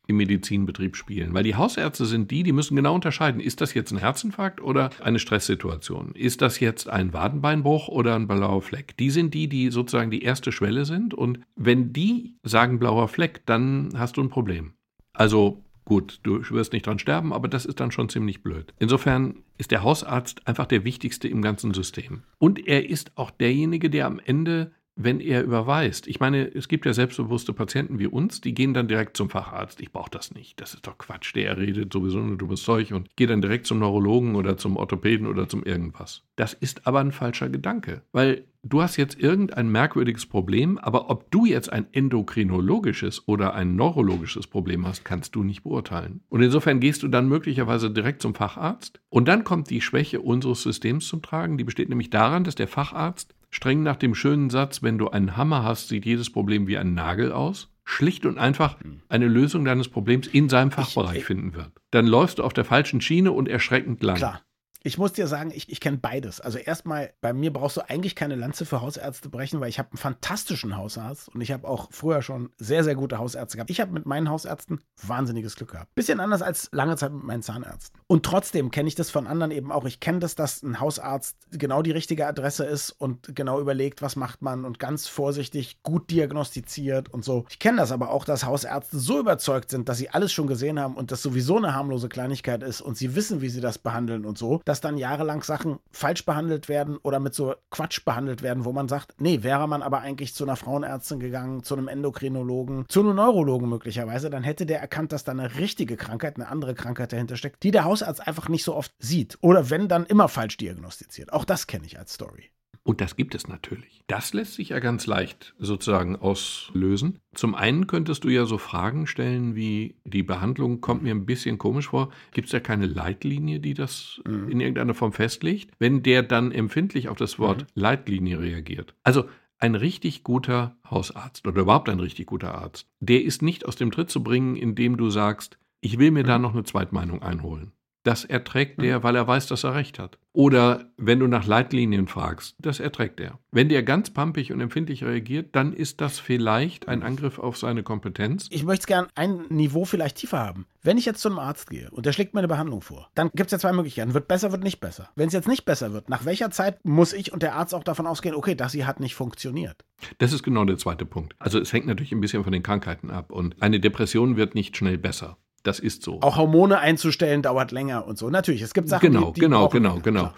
im 0.07 0.16
Medizinbetrieb 0.16 0.97
spielen. 0.97 1.33
Weil 1.35 1.45
die 1.45 1.54
Hausärzte 1.54 2.07
sind 2.07 2.31
die, 2.31 2.42
die 2.42 2.52
müssen 2.52 2.76
genau 2.76 2.95
unterscheiden, 2.95 3.40
ist 3.40 3.61
das 3.61 3.75
jetzt 3.75 3.92
ein 3.92 3.99
Herzinfarkt 3.99 4.61
oder 4.61 4.90
eine 5.00 5.19
Stresssituation? 5.19 6.12
Ist 6.14 6.42
das 6.42 6.61
jetzt 6.61 6.88
ein 6.88 7.12
Wadenbeinbruch 7.12 7.88
oder 7.88 8.16
ein 8.16 8.26
blauer 8.26 8.62
Fleck? 8.62 8.97
Die 8.97 9.11
sind 9.11 9.35
die, 9.35 9.49
die 9.49 9.71
sozusagen 9.71 10.11
die 10.11 10.23
erste 10.23 10.50
Schwelle 10.52 10.85
sind. 10.85 11.14
Und 11.14 11.40
wenn 11.54 11.92
die 11.92 12.35
sagen 12.42 12.78
blauer 12.78 13.09
Fleck, 13.09 13.42
dann 13.47 13.90
hast 13.97 14.16
du 14.16 14.23
ein 14.23 14.28
Problem. 14.28 14.73
Also 15.12 15.64
gut, 15.85 16.21
du 16.23 16.42
wirst 16.50 16.73
nicht 16.73 16.87
dran 16.87 16.99
sterben, 16.99 17.33
aber 17.33 17.49
das 17.49 17.64
ist 17.64 17.81
dann 17.81 17.90
schon 17.90 18.09
ziemlich 18.09 18.42
blöd. 18.42 18.75
Insofern 18.78 19.42
ist 19.59 19.71
der 19.71 19.83
Hausarzt 19.83 20.47
einfach 20.49 20.66
der 20.66 20.85
wichtigste 20.85 21.28
im 21.28 21.42
ganzen 21.42 21.75
System. 21.75 22.23
Und 22.38 22.66
er 22.66 22.88
ist 22.88 23.12
auch 23.16 23.31
derjenige, 23.31 23.90
der 23.90 24.07
am 24.07 24.19
Ende 24.19 24.73
wenn 24.94 25.20
er 25.20 25.42
überweist. 25.42 26.06
Ich 26.06 26.20
meine, 26.20 26.46
es 26.54 26.68
gibt 26.68 26.84
ja 26.84 26.92
selbstbewusste 26.92 27.52
Patienten 27.52 27.99
wie 27.99 28.06
uns, 28.06 28.40
die 28.40 28.54
gehen 28.54 28.75
dann 28.75 28.88
direkt 28.88 29.16
zum 29.16 29.30
Facharzt. 29.30 29.80
Ich 29.80 29.92
brauche 29.92 30.11
das 30.11 30.34
nicht. 30.34 30.61
Das 30.61 30.75
ist 30.75 30.87
doch 30.87 30.99
Quatsch. 30.99 31.34
Der 31.34 31.56
redet 31.56 31.92
sowieso 31.92 32.18
nur 32.18 32.37
dummes 32.37 32.62
Zeug 32.62 32.92
und 32.92 33.16
gehe 33.16 33.26
dann 33.26 33.40
direkt 33.40 33.66
zum 33.66 33.78
Neurologen 33.78 34.34
oder 34.34 34.56
zum 34.56 34.76
Orthopäden 34.76 35.26
oder 35.26 35.49
zum 35.49 35.62
irgendwas. 35.62 36.22
Das 36.37 36.52
ist 36.52 36.87
aber 36.87 37.00
ein 37.00 37.12
falscher 37.12 37.49
Gedanke, 37.49 38.02
weil 38.12 38.44
du 38.62 38.82
hast 38.82 38.96
jetzt 38.96 39.18
irgendein 39.18 39.70
merkwürdiges 39.70 40.26
Problem, 40.26 40.78
aber 40.78 41.11
ob 41.11 41.30
du 41.30 41.46
jetzt 41.46 41.72
ein 41.72 41.87
endokrinologisches 41.92 43.26
oder 43.26 43.54
ein 43.54 43.76
neurologisches 43.76 44.46
Problem 44.46 44.87
hast, 44.87 45.04
kannst 45.04 45.34
du 45.34 45.42
nicht 45.42 45.62
beurteilen. 45.62 46.20
Und 46.28 46.42
insofern 46.42 46.80
gehst 46.80 47.02
du 47.02 47.08
dann 47.08 47.28
möglicherweise 47.28 47.90
direkt 47.90 48.22
zum 48.22 48.34
Facharzt 48.34 49.00
und 49.08 49.26
dann 49.26 49.44
kommt 49.44 49.70
die 49.70 49.80
Schwäche 49.80 50.20
unseres 50.20 50.62
Systems 50.62 51.08
zum 51.08 51.22
Tragen. 51.22 51.58
Die 51.58 51.64
besteht 51.64 51.88
nämlich 51.88 52.11
daran, 52.11 52.44
dass 52.44 52.54
der 52.54 52.68
Facharzt 52.68 53.34
Streng 53.54 53.82
nach 53.82 53.97
dem 53.97 54.14
schönen 54.14 54.49
Satz, 54.49 54.82
wenn 54.82 54.97
du 54.97 55.11
einen 55.11 55.37
Hammer 55.37 55.62
hast, 55.62 55.88
sieht 55.88 56.06
jedes 56.06 56.30
Problem 56.30 56.66
wie 56.66 56.78
ein 56.78 56.94
Nagel 56.94 57.32
aus. 57.32 57.68
Schlicht 57.85 58.25
und 58.25 58.38
einfach 58.38 58.78
eine 59.09 59.28
Lösung 59.28 59.64
deines 59.64 59.88
Problems 59.88 60.26
in 60.26 60.49
seinem 60.49 60.71
Fachbereich 60.71 61.18
ich, 61.18 61.25
finden 61.25 61.52
wird. 61.52 61.71
Dann 61.90 62.06
läufst 62.06 62.38
du 62.38 62.44
auf 62.44 62.54
der 62.54 62.64
falschen 62.64 63.02
Schiene 63.02 63.30
und 63.30 63.49
erschreckend 63.49 64.02
lang. 64.02 64.16
Klar. 64.16 64.40
Ich 64.84 64.98
muss 64.98 65.12
dir 65.12 65.26
sagen, 65.26 65.52
ich, 65.54 65.70
ich 65.70 65.80
kenne 65.80 65.98
beides. 65.98 66.40
Also 66.40 66.58
erstmal, 66.58 67.12
bei 67.20 67.32
mir 67.32 67.52
brauchst 67.52 67.76
du 67.76 67.88
eigentlich 67.88 68.16
keine 68.16 68.34
Lanze 68.34 68.64
für 68.64 68.80
Hausärzte 68.80 69.28
brechen, 69.28 69.60
weil 69.60 69.68
ich 69.68 69.78
habe 69.78 69.90
einen 69.90 69.98
fantastischen 69.98 70.76
Hausarzt 70.76 71.28
und 71.28 71.40
ich 71.40 71.52
habe 71.52 71.68
auch 71.68 71.88
früher 71.92 72.22
schon 72.22 72.50
sehr, 72.58 72.82
sehr 72.82 72.94
gute 72.94 73.18
Hausärzte 73.18 73.56
gehabt. 73.56 73.70
Ich 73.70 73.80
habe 73.80 73.92
mit 73.92 74.06
meinen 74.06 74.28
Hausärzten 74.28 74.80
wahnsinniges 75.06 75.56
Glück 75.56 75.72
gehabt. 75.72 75.94
Bisschen 75.94 76.20
anders 76.20 76.42
als 76.42 76.68
lange 76.72 76.96
Zeit 76.96 77.12
mit 77.12 77.22
meinen 77.22 77.42
Zahnärzten. 77.42 78.00
Und 78.08 78.24
trotzdem 78.24 78.70
kenne 78.70 78.88
ich 78.88 78.94
das 78.94 79.10
von 79.10 79.26
anderen 79.26 79.52
eben 79.52 79.70
auch. 79.70 79.84
Ich 79.84 80.00
kenne 80.00 80.18
das, 80.18 80.34
dass 80.34 80.62
ein 80.62 80.80
Hausarzt 80.80 81.36
genau 81.52 81.82
die 81.82 81.92
richtige 81.92 82.26
Adresse 82.26 82.64
ist 82.64 82.90
und 82.90 83.34
genau 83.34 83.60
überlegt, 83.60 84.02
was 84.02 84.16
macht 84.16 84.42
man 84.42 84.64
und 84.64 84.78
ganz 84.78 85.06
vorsichtig 85.06 85.82
gut 85.82 86.10
diagnostiziert 86.10 87.08
und 87.12 87.24
so. 87.24 87.44
Ich 87.50 87.58
kenne 87.58 87.78
das 87.78 87.92
aber 87.92 88.10
auch, 88.10 88.24
dass 88.24 88.44
Hausärzte 88.44 88.98
so 88.98 89.20
überzeugt 89.20 89.70
sind, 89.70 89.88
dass 89.88 89.98
sie 89.98 90.10
alles 90.10 90.32
schon 90.32 90.46
gesehen 90.46 90.80
haben 90.80 90.96
und 90.96 91.12
das 91.12 91.22
sowieso 91.22 91.56
eine 91.56 91.74
harmlose 91.74 92.08
Kleinigkeit 92.08 92.62
ist 92.62 92.80
und 92.80 92.96
sie 92.96 93.14
wissen, 93.14 93.40
wie 93.40 93.48
sie 93.48 93.60
das 93.60 93.78
behandeln 93.78 94.24
und 94.24 94.38
so, 94.38 94.60
dass 94.73 94.81
dann 94.81 94.97
jahrelang 94.97 95.43
Sachen 95.43 95.81
falsch 95.91 96.25
behandelt 96.25 96.67
werden 96.67 96.97
oder 97.02 97.21
mit 97.21 97.35
so 97.35 97.55
Quatsch 97.69 98.07
behandelt 98.07 98.41
werden, 98.41 98.64
wo 98.64 98.73
man 98.73 98.88
sagt, 98.88 99.21
nee, 99.21 99.43
wäre 99.43 99.69
man 99.69 99.83
aber 99.83 100.00
eigentlich 100.00 100.35
zu 100.35 100.45
einer 100.45 100.57
Frauenärztin 100.57 101.21
gegangen, 101.21 101.62
zu 101.62 101.76
einem 101.76 101.88
Endokrinologen, 101.88 102.87
zu 102.88 103.00
einem 103.00 103.17
Neurologen 103.17 103.69
möglicherweise, 103.69 104.31
dann 104.31 104.45
hätte 104.45 104.64
der 104.64 104.81
erkannt, 104.81 105.12
dass 105.12 105.25
da 105.25 105.33
eine 105.33 105.57
richtige 105.57 105.99
Krankheit, 105.99 106.37
eine 106.37 106.49
andere 106.49 106.73
Krankheit 106.73 107.12
dahinter 107.12 107.37
steckt, 107.37 107.62
die 107.64 107.71
der 107.71 107.85
Hausarzt 107.85 108.26
einfach 108.26 108.49
nicht 108.49 108.64
so 108.64 108.75
oft 108.75 108.95
sieht. 108.99 109.37
Oder 109.43 109.69
wenn, 109.69 109.88
dann 109.88 110.07
immer 110.07 110.31
falsch 110.31 110.57
diagnostiziert. 110.57 111.35
Auch 111.35 111.45
das 111.45 111.67
kenne 111.67 111.85
ich 111.85 111.99
als 111.99 112.14
Story. 112.14 112.50
Und 112.84 113.00
das 113.00 113.14
gibt 113.14 113.34
es 113.34 113.46
natürlich. 113.46 114.02
Das 114.08 114.34
lässt 114.34 114.54
sich 114.54 114.70
ja 114.70 114.80
ganz 114.80 115.06
leicht 115.06 115.54
sozusagen 115.58 116.16
auslösen. 116.16 117.20
Zum 117.34 117.54
einen 117.54 117.86
könntest 117.86 118.24
du 118.24 118.28
ja 118.28 118.44
so 118.44 118.58
Fragen 118.58 119.06
stellen 119.06 119.54
wie, 119.54 119.94
die 120.04 120.24
Behandlung 120.24 120.80
kommt 120.80 121.02
mir 121.02 121.14
ein 121.14 121.24
bisschen 121.24 121.58
komisch 121.58 121.88
vor. 121.88 122.10
Gibt 122.32 122.46
es 122.46 122.52
ja 122.52 122.60
keine 122.60 122.86
Leitlinie, 122.86 123.60
die 123.60 123.74
das 123.74 124.20
mhm. 124.26 124.48
in 124.50 124.60
irgendeiner 124.60 124.94
Form 124.94 125.12
festlegt? 125.12 125.70
Wenn 125.78 126.02
der 126.02 126.24
dann 126.24 126.50
empfindlich 126.50 127.08
auf 127.08 127.16
das 127.16 127.38
Wort 127.38 127.62
mhm. 127.62 127.66
Leitlinie 127.74 128.40
reagiert. 128.40 128.94
Also 129.04 129.26
ein 129.58 129.76
richtig 129.76 130.24
guter 130.24 130.76
Hausarzt 130.90 131.46
oder 131.46 131.62
überhaupt 131.62 131.88
ein 131.88 132.00
richtig 132.00 132.26
guter 132.26 132.54
Arzt, 132.54 132.88
der 132.98 133.22
ist 133.22 133.42
nicht 133.42 133.64
aus 133.64 133.76
dem 133.76 133.92
Tritt 133.92 134.10
zu 134.10 134.24
bringen, 134.24 134.56
indem 134.56 134.96
du 134.96 135.08
sagst, 135.08 135.56
ich 135.80 136.00
will 136.00 136.10
mir 136.10 136.24
mhm. 136.24 136.28
da 136.28 136.38
noch 136.40 136.52
eine 136.52 136.64
Zweitmeinung 136.64 137.22
einholen. 137.22 137.70
Das 138.04 138.25
erträgt 138.25 138.82
der, 138.82 139.02
weil 139.02 139.14
er 139.14 139.28
weiß, 139.28 139.47
dass 139.47 139.64
er 139.64 139.75
recht 139.75 139.99
hat. 139.99 140.18
Oder 140.32 140.90
wenn 140.97 141.21
du 141.21 141.26
nach 141.26 141.47
Leitlinien 141.47 142.09
fragst, 142.09 142.56
das 142.59 142.80
erträgt 142.80 143.21
er. 143.21 143.38
Wenn 143.50 143.68
der 143.68 143.82
ganz 143.82 144.11
pampig 144.11 144.50
und 144.50 144.61
empfindlich 144.61 145.04
reagiert, 145.04 145.54
dann 145.54 145.73
ist 145.73 146.00
das 146.00 146.18
vielleicht 146.18 146.88
ein 146.88 147.02
Angriff 147.02 147.38
auf 147.38 147.59
seine 147.59 147.82
Kompetenz. 147.82 148.49
Ich 148.50 148.64
möchte 148.64 148.82
es 148.82 148.87
gern 148.87 149.06
ein 149.14 149.44
Niveau 149.50 149.85
vielleicht 149.85 150.16
tiefer 150.16 150.38
haben. 150.38 150.66
Wenn 150.82 150.99
ich 150.99 151.04
jetzt 151.04 151.21
zu 151.21 151.28
einem 151.28 151.38
Arzt 151.38 151.71
gehe 151.71 151.90
und 151.90 152.06
der 152.06 152.12
schlägt 152.12 152.35
mir 152.35 152.40
eine 152.40 152.49
Behandlung 152.49 152.80
vor, 152.80 153.11
dann 153.14 153.30
gibt 153.35 153.49
es 153.49 153.52
ja 153.52 153.59
zwei 153.59 153.73
Möglichkeiten. 153.73 154.14
Wird 154.14 154.26
besser, 154.26 154.50
wird 154.52 154.64
nicht 154.64 154.80
besser. 154.80 155.11
Wenn 155.14 155.28
es 155.28 155.35
jetzt 155.35 155.49
nicht 155.49 155.64
besser 155.64 155.92
wird, 155.92 156.09
nach 156.09 156.25
welcher 156.25 156.50
Zeit 156.50 156.85
muss 156.85 157.12
ich 157.12 157.32
und 157.32 157.42
der 157.42 157.54
Arzt 157.54 157.75
auch 157.75 157.85
davon 157.85 158.06
ausgehen, 158.06 158.35
okay, 158.35 158.54
das 158.54 158.73
hier 158.73 158.87
hat 158.87 159.00
nicht 159.00 159.14
funktioniert? 159.14 159.85
Das 160.18 160.32
ist 160.32 160.42
genau 160.42 160.64
der 160.64 160.78
zweite 160.78 161.04
Punkt. 161.04 161.37
Also 161.38 161.61
es 161.61 161.73
hängt 161.73 161.87
natürlich 161.87 162.12
ein 162.12 162.21
bisschen 162.21 162.42
von 162.42 162.52
den 162.52 162.62
Krankheiten 162.62 163.11
ab. 163.11 163.30
Und 163.30 163.62
eine 163.62 163.78
Depression 163.78 164.37
wird 164.37 164.54
nicht 164.54 164.76
schnell 164.76 164.99
besser. 164.99 165.37
Das 165.62 165.78
ist 165.78 166.02
so. 166.02 166.21
Auch 166.23 166.37
Hormone 166.37 166.78
einzustellen 166.78 167.42
dauert 167.42 167.73
länger 167.73 168.07
und 168.07 168.19
so. 168.19 168.31
Natürlich, 168.31 168.62
es 168.62 168.75
gibt 168.75 168.88
Sachen, 168.88 169.12
genau, 169.12 169.26
die, 169.28 169.35
die 169.35 169.40
genau, 169.40 169.69
genau, 169.69 169.90
länger, 169.90 170.02
genau. 170.02 170.21
klar. 170.21 170.35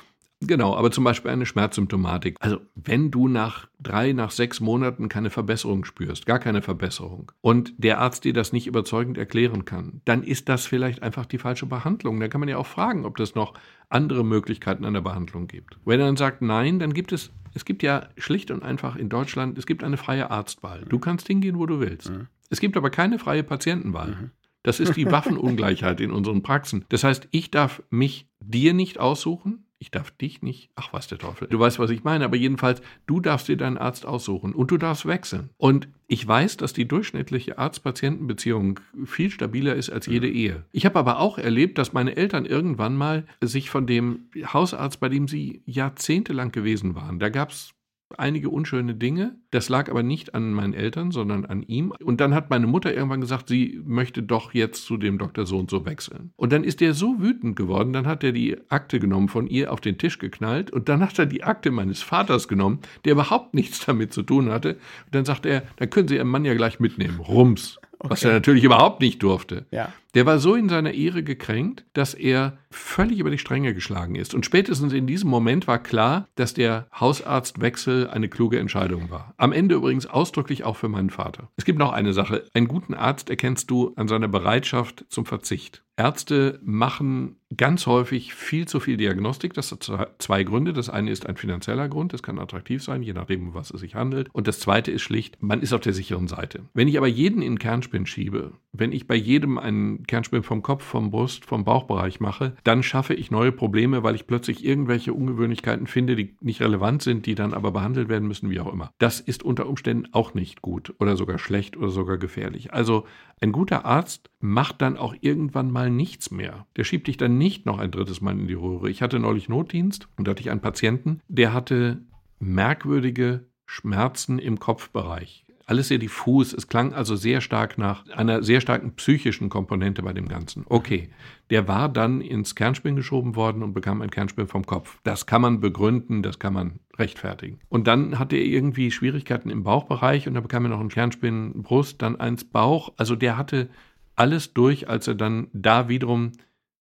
Genau, 0.47 0.77
aber 0.77 0.91
zum 0.91 1.05
Beispiel 1.05 1.31
eine 1.31 1.47
Schmerzsymptomatik. 1.47 2.37
Also 2.41 2.61
wenn 2.75 3.11
du 3.11 3.29
nach 3.29 3.69
drei, 3.81 4.13
nach 4.13 4.31
sechs 4.31 4.61
Monaten 4.61 5.09
keine 5.09 5.31
Verbesserung 5.31 5.85
spürst, 5.85 6.27
gar 6.27 6.39
keine 6.39 6.61
Verbesserung, 6.63 7.33
und 7.41 7.73
der 7.79 7.99
Arzt 7.99 8.25
dir 8.25 8.33
das 8.33 8.53
nicht 8.53 8.67
überzeugend 8.67 9.17
erklären 9.17 9.65
kann, 9.65 10.01
dann 10.05 10.23
ist 10.23 10.49
das 10.49 10.67
vielleicht 10.67 11.03
einfach 11.03 11.27
die 11.27 11.39
falsche 11.39 11.67
Behandlung. 11.67 12.21
Da 12.21 12.29
kann 12.29 12.41
man 12.41 12.49
ja 12.49 12.59
auch 12.59 12.67
fragen, 12.67 13.05
ob 13.05 13.19
es 13.21 13.35
noch 13.35 13.55
andere 13.89 14.25
Möglichkeiten 14.25 14.85
an 14.85 14.95
der 14.95 15.01
Behandlung 15.01 15.47
gibt. 15.47 15.79
Wenn 15.85 16.01
er 16.01 16.07
dann 16.07 16.17
sagt 16.17 16.43
nein, 16.43 16.79
dann 16.79 16.93
gibt 16.93 17.13
es, 17.13 17.31
es 17.55 17.65
gibt 17.65 17.83
ja 17.83 18.09
schlicht 18.19 18.51
und 18.51 18.63
einfach 18.63 18.97
in 18.97 19.09
Deutschland, 19.09 19.57
es 19.57 19.67
gibt 19.67 19.83
eine 19.83 19.97
freie 19.97 20.31
Arztwahl. 20.31 20.85
Du 20.89 20.99
kannst 20.99 21.27
hingehen, 21.27 21.59
wo 21.59 21.67
du 21.67 21.81
willst. 21.81 22.13
Es 22.51 22.61
gibt 22.61 22.77
aber 22.77 22.91
keine 22.91 23.19
freie 23.19 23.43
Patientenwahl. 23.43 24.31
Das 24.65 24.81
ist 24.81 24.97
die 24.97 25.11
Waffenungleichheit 25.11 26.01
in 26.01 26.11
unseren 26.11 26.43
Praxen. 26.43 26.87
Das 26.89 27.05
heißt, 27.05 27.29
ich 27.31 27.51
darf 27.51 27.83
mich 27.91 28.27
dir 28.41 28.75
nicht 28.75 28.99
aussuchen. 28.99 29.67
Ich 29.79 29.91
darf 29.91 30.11
dich 30.11 30.41
nicht. 30.41 30.71
Ach, 30.77 30.95
was 30.95 31.09
der 31.09 31.19
Teufel. 31.19 31.47
Du 31.49 31.59
weißt, 31.61 31.79
was 31.79 31.91
ich 31.91 32.03
meine. 32.03 32.25
Aber 32.25 32.37
jedenfalls, 32.37 32.81
du 33.07 33.21
darfst 33.21 33.47
dir 33.47 33.59
deinen 33.59 33.77
Arzt 33.77 34.07
aussuchen 34.07 34.55
und 34.55 34.71
du 34.71 34.79
darfst 34.79 35.05
wechseln. 35.05 35.51
Und 35.59 35.89
ich 36.07 36.27
weiß, 36.27 36.57
dass 36.57 36.73
die 36.73 36.89
durchschnittliche 36.89 37.59
Arzt-Patienten-Beziehung 37.59 38.81
viel 39.05 39.31
stabiler 39.31 39.75
ist 39.75 39.91
als 39.91 40.07
jede 40.07 40.31
Ehe. 40.31 40.65
Ich 40.73 40.87
habe 40.87 40.99
aber 40.99 41.21
auch 41.21 41.37
erlebt, 41.37 41.77
dass 41.77 41.93
meine 41.93 42.17
Eltern 42.17 42.47
irgendwann 42.47 42.97
mal 42.97 43.27
sich 43.43 43.69
von 43.69 43.87
dem 43.87 44.31
Hausarzt, 44.47 44.99
bei 44.99 45.11
dem 45.11 45.29
sie 45.29 45.61
jahrzehntelang 45.67 46.53
gewesen 46.53 46.95
waren, 46.95 47.19
da 47.19 47.29
gab 47.29 47.51
es 47.51 47.75
einige 48.19 48.51
unschöne 48.51 48.95
Dinge. 48.95 49.37
Das 49.51 49.69
lag 49.69 49.91
aber 49.91 50.03
nicht 50.03 50.35
an 50.35 50.53
meinen 50.53 50.75
Eltern, 50.75 51.11
sondern 51.11 51.45
an 51.45 51.63
ihm. 51.63 51.93
Und 52.03 52.21
dann 52.21 52.35
hat 52.35 52.51
meine 52.51 52.67
Mutter 52.67 52.95
irgendwann 52.95 53.21
gesagt, 53.21 53.49
sie 53.49 53.81
möchte 53.85 54.23
doch 54.23 54.55
jetzt 54.55 54.85
zu 54.85 54.97
dem 54.97 55.19
Dr. 55.19 55.47
So 55.47 55.59
und 55.59 55.71
so 55.71 55.85
wechseln. 55.85 56.33
Und 56.37 56.53
dann 56.53 56.65
ist 56.65 56.83
er 56.83 56.95
so 56.95 57.21
wütend 57.21 57.57
geworden, 57.57 57.93
dann 57.93 58.07
hat 58.07 58.25
er 58.25 58.33
die 58.33 58.57
Akte 58.69 59.01
genommen 59.01 59.29
von 59.29 59.47
ihr 59.47 59.73
auf 59.73 59.81
den 59.81 59.99
Tisch 59.99 60.19
geknallt 60.19 60.71
und 60.71 60.89
dann 60.89 61.01
hat 61.01 61.19
er 61.19 61.27
die 61.27 61.45
Akte 61.45 61.71
meines 61.71 62.03
Vaters 62.03 62.49
genommen, 62.49 62.81
der 63.05 63.13
überhaupt 63.13 63.55
nichts 63.55 63.85
damit 63.85 64.13
zu 64.13 64.23
tun 64.23 64.51
hatte. 64.51 64.75
Und 65.07 65.15
dann 65.15 65.25
sagte 65.25 65.49
er, 65.49 65.63
dann 65.77 65.91
können 65.91 66.09
Sie 66.09 66.17
Ihren 66.17 66.29
Mann 66.29 66.45
ja 66.45 66.55
gleich 66.55 66.81
mitnehmen. 66.81 67.21
Rums. 67.21 67.79
Was 68.11 68.23
er 68.23 68.33
natürlich 68.33 68.65
überhaupt 68.65 69.01
nicht 69.01 69.23
durfte. 69.23 69.67
Ja. 69.71 69.93
Der 70.15 70.27
war 70.27 70.39
so 70.39 70.55
in 70.55 70.69
seiner 70.69 70.93
Ehre 70.93 71.25
gekränkt, 71.25 71.85
dass 71.93 72.15
er 72.15 72.59
völlig 72.71 73.19
über 73.19 73.31
die 73.31 73.39
Stränge 73.39 73.75
geschlagen 73.75 74.15
ist. 74.15 74.35
Und 74.35 74.47
spätestens 74.47 74.93
in 74.93 75.07
diesem 75.07 75.29
Moment 75.29 75.67
war 75.67 75.83
klar, 75.83 76.29
dass 76.37 76.55
der 76.55 76.87
Hausarztwechsel 76.99 78.09
eine 78.09 78.29
kluge 78.29 78.61
Entscheidung 78.61 79.11
war. 79.11 79.35
Am 79.39 79.53
Ende 79.53 79.75
übrigens 79.75 80.07
ausdrücklich 80.07 80.63
auch 80.65 80.77
für 80.77 80.89
meinen 80.89 81.11
Vater. 81.11 81.49
Es 81.57 81.65
gibt 81.65 81.79
noch 81.79 81.93
eine 81.93 82.13
Sache. 82.13 82.45
Einen 82.55 82.69
guten 82.69 82.95
Arzt 82.95 83.29
erkennst 83.29 83.71
du 83.71 83.93
an 83.97 84.07
seiner 84.07 84.29
Bereitschaft 84.29 85.05
zum 85.09 85.27
Verzicht. 85.27 85.83
Ärzte 85.97 86.61
machen 86.63 87.37
ganz 87.57 87.87
häufig 87.87 88.35
viel 88.35 88.67
zu 88.67 88.81
viel 88.81 88.97
Diagnostik. 88.97 89.55
Das 89.55 89.73
hat 89.73 90.15
zwei- 90.19 90.45
Gründe. 90.45 90.73
Das 90.73 90.91
eine 90.91 91.11
ist 91.11 91.27
ein 91.27 91.37
finanzieller 91.37 91.89
Grund. 91.89 92.13
Das 92.13 92.23
kann 92.23 92.39
attraktiv 92.39 92.83
sein, 92.83 93.03
je 93.03 93.13
nachdem, 93.13 93.49
um 93.49 93.55
was 93.55 93.71
es 93.71 93.81
sich 93.81 93.95
handelt. 93.95 94.29
Und 94.33 94.47
das 94.47 94.61
zweite 94.61 94.91
ist 94.91 95.03
schlicht, 95.03 95.39
man 95.41 95.61
ist 95.63 95.73
auf 95.73 95.81
der 95.81 95.93
sicheren 95.93 96.29
Seite. 96.29 96.65
Wenn 96.75 96.89
ich 96.89 96.99
aber 96.99 97.07
jeden 97.07 97.41
in 97.41 97.59
Kernspin 97.59 98.07
schiebe, 98.07 98.53
wenn 98.73 98.93
ich 98.93 99.07
bei 99.07 99.15
jedem 99.15 99.59
einen 99.59 100.05
Kernspin 100.07 100.43
vom 100.43 100.63
Kopf, 100.63 100.85
vom 100.85 101.11
Brust, 101.11 101.45
vom 101.45 101.65
Bauchbereich 101.65 102.21
mache, 102.21 102.57
dann 102.65 102.83
schaffe 102.83 103.15
ich 103.15 103.31
neue 103.31 103.53
Probleme, 103.53 104.03
weil 104.03 104.15
ich 104.15 104.27
plötzlich 104.27 104.65
irgendwelche 104.65 105.13
Ungewöhnlichkeiten 105.15 105.87
finde, 105.87 106.17
die 106.17 106.37
nicht 106.41 106.61
relevant 106.61 107.03
sind, 107.03 107.27
die 107.27 107.35
dann 107.35 107.55
aber 107.55 107.71
behandelt 107.71 108.09
werden 108.09 108.29
müssen, 108.29 108.51
wie 108.51 108.61
auch 108.61 108.73
immer. 108.73 108.91
Das 108.99 109.21
ist 109.21 109.43
unter 109.43 109.67
Umständen 109.69 110.09
auch 110.13 110.35
nicht 110.35 110.61
gut 110.63 110.95
oder 110.99 111.17
sogar 111.17 111.39
schlecht 111.39 111.77
oder 111.77 111.89
sogar 111.89 112.19
gefährlich. 112.19 112.73
Also 112.73 113.05
ein 113.41 113.53
guter 113.53 113.85
Arzt 113.85 114.31
macht 114.41 114.83
dann 114.83 114.97
auch 114.97 115.15
irgendwann 115.21 115.71
mal 115.71 115.91
nichts 115.91 116.31
mehr. 116.31 116.67
Der 116.77 116.85
schiebt 116.85 117.07
dich 117.07 117.17
dann 117.17 117.39
nicht 117.39 117.44
noch 117.67 117.79
ein 117.79 117.91
drittes 117.91 118.21
Mal 118.21 118.33
in 118.33 118.49
die 118.49 118.55
Röhre. 118.55 118.91
Ich 118.91 119.03
hatte 119.03 119.19
neulich 119.19 119.49
Notdienst 119.49 120.09
und 120.17 120.27
da 120.27 120.31
hatte 120.31 120.41
ich 120.41 120.51
einen 120.51 120.61
Patienten, 120.61 121.21
der 121.29 121.53
hatte 121.53 122.03
merkwürdige 122.39 123.47
Schmerzen 123.67 124.39
im 124.39 124.59
Kopfbereich. 124.59 125.45
Alles 125.67 125.89
sehr 125.89 125.99
diffus. 125.99 126.53
Es 126.53 126.69
klang 126.69 126.93
also 126.93 127.17
sehr 127.17 127.41
stark 127.41 127.79
nach 127.79 128.07
einer 128.11 128.43
sehr 128.43 128.61
starken 128.61 128.97
psychischen 128.97 129.49
Komponente 129.49 130.03
bei 130.03 130.13
dem 130.13 130.29
Ganzen. 130.29 130.65
Okay, 130.69 131.09
der 131.49 131.67
war 131.69 131.89
dann 131.89 132.21
ins 132.21 132.55
Kernspin 132.55 132.97
geschoben 132.97 133.35
worden 133.35 133.63
und 133.63 133.73
bekam 133.73 134.03
ein 134.03 134.11
Kernspin 134.11 134.47
vom 134.47 134.67
Kopf. 134.67 134.99
Das 135.05 135.25
kann 135.25 135.41
man 135.41 135.61
begründen, 135.61 136.23
das 136.23 136.39
kann 136.39 136.53
man 136.53 136.81
rechtfertigen. 136.99 137.61
Und 137.71 137.87
dann 137.87 138.19
hatte 138.19 138.37
er 138.37 138.45
irgendwie 138.45 138.91
Schwierigkeiten 138.91 139.49
im 139.49 139.63
Bauchbereich 139.63 140.29
und 140.29 140.35
da 140.35 140.41
bekam 140.41 140.67
er 140.67 140.71
noch 140.71 140.81
einen 140.81 140.91
Kernspin 140.91 141.63
Brust, 141.63 142.03
dann 142.03 142.17
eins 142.17 142.45
Bauch. 142.45 142.93
Also 142.99 143.17
der 143.17 143.39
hatte 143.39 143.71
alles 144.17 144.53
durch, 144.53 144.89
als 144.89 145.09
er 145.09 145.15
dann 145.15 145.49
da 145.53 145.89
wiederum 145.89 146.33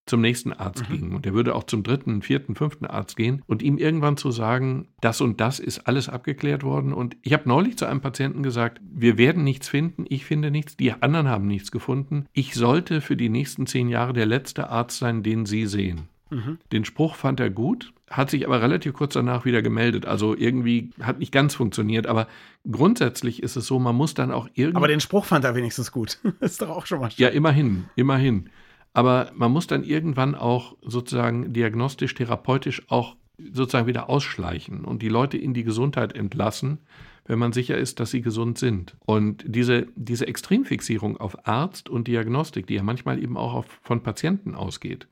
zum 0.06 0.22
nächsten 0.22 0.52
Arzt 0.52 0.88
ging. 0.90 1.14
Und 1.16 1.26
er 1.26 1.34
würde 1.34 1.56
auch 1.56 1.64
zum 1.64 1.84
dritten, 1.84 2.22
vierten, 2.22 2.56
fünften 2.56 2.86
Arzt 2.86 3.16
gehen 3.16 3.42
und 3.48 3.62
ihm 3.62 3.78
irgendwann 3.78 4.18
zu 4.18 4.32
sagen, 4.32 4.90
das 5.02 5.22
und 5.22 5.40
das 5.40 5.60
ist 5.60 5.88
alles 5.88 6.10
abgeklärt 6.10 6.64
worden. 6.64 6.94
Und 6.94 7.16
ich 7.22 7.34
habe 7.34 7.48
neulich 7.48 7.78
zu 7.78 7.86
einem 7.86 8.02
Patienten 8.02 8.44
gesagt, 8.44 8.82
wir 8.84 9.18
werden 9.18 9.44
nichts 9.44 9.70
finden, 9.70 10.06
ich 10.10 10.26
finde 10.26 10.52
nichts, 10.52 10.76
die 10.76 10.92
anderen 10.94 11.30
haben 11.30 11.48
nichts 11.48 11.72
gefunden. 11.72 12.26
Ich 12.34 12.54
sollte 12.54 13.02
für 13.02 13.16
die 13.16 13.30
nächsten 13.30 13.66
zehn 13.66 13.90
Jahre 13.90 14.14
der 14.14 14.26
letzte 14.26 14.70
Arzt 14.70 15.00
sein, 15.00 15.24
den 15.24 15.46
Sie 15.46 15.66
sehen. 15.66 16.10
Den 16.72 16.86
Spruch 16.86 17.16
fand 17.16 17.40
er 17.40 17.50
gut, 17.50 17.94
hat 18.10 18.30
sich 18.30 18.46
aber 18.46 18.62
relativ 18.62 18.94
kurz 18.94 19.14
danach 19.14 19.46
wieder 19.46 19.62
gemeldet. 19.62 20.06
Also 20.06 20.36
irgendwie 20.36 20.92
hat 21.02 21.20
nicht 21.20 21.32
ganz 21.32 21.54
funktioniert, 21.56 22.08
aber 22.08 22.28
grundsätzlich 22.70 23.44
ist 23.44 23.56
es 23.56 23.68
so, 23.68 23.80
man 23.80 23.96
muss 23.96 24.14
dann 24.14 24.32
auch 24.32 24.48
irgendwie. 24.54 24.78
Aber 24.78 24.88
den 24.88 25.00
Spruch 25.00 25.26
fand 25.26 25.46
er 25.46 25.56
wenigstens 25.56 25.92
gut. 25.92 26.20
ist 26.40 26.62
doch 26.62 26.70
auch 26.70 26.86
schon 26.86 27.00
mal 27.00 27.12
schön. 27.12 27.24
Ja, 27.24 27.30
immerhin, 27.30 27.86
immerhin. 27.96 28.50
Aber 28.94 29.32
man 29.36 29.52
muss 29.52 29.68
dann 29.68 29.84
irgendwann 29.84 30.36
auch 30.36 30.78
sozusagen 30.82 31.52
diagnostisch, 31.52 32.14
therapeutisch 32.14 32.84
auch 32.90 33.16
sozusagen 33.38 33.88
wieder 33.88 34.10
ausschleichen 34.10 34.86
und 34.86 35.02
die 35.02 35.10
Leute 35.10 35.38
in 35.38 35.54
die 35.54 35.64
Gesundheit 35.64 36.14
entlassen, 36.14 36.80
wenn 37.26 37.40
man 37.40 37.54
sicher 37.54 37.78
ist, 37.78 38.00
dass 38.00 38.12
sie 38.12 38.22
gesund 38.22 38.58
sind. 38.58 38.96
Und 39.06 39.44
diese, 39.48 39.88
diese 39.96 40.28
Extremfixierung 40.28 41.18
auf 41.18 41.48
Arzt 41.48 41.90
und 41.90 42.08
Diagnostik, 42.08 42.68
die 42.68 42.76
ja 42.76 42.84
manchmal 42.84 43.22
eben 43.22 43.38
auch 43.38 43.54
auf, 43.54 43.80
von 43.82 44.04
Patienten 44.04 44.56
ausgeht, 44.56 45.08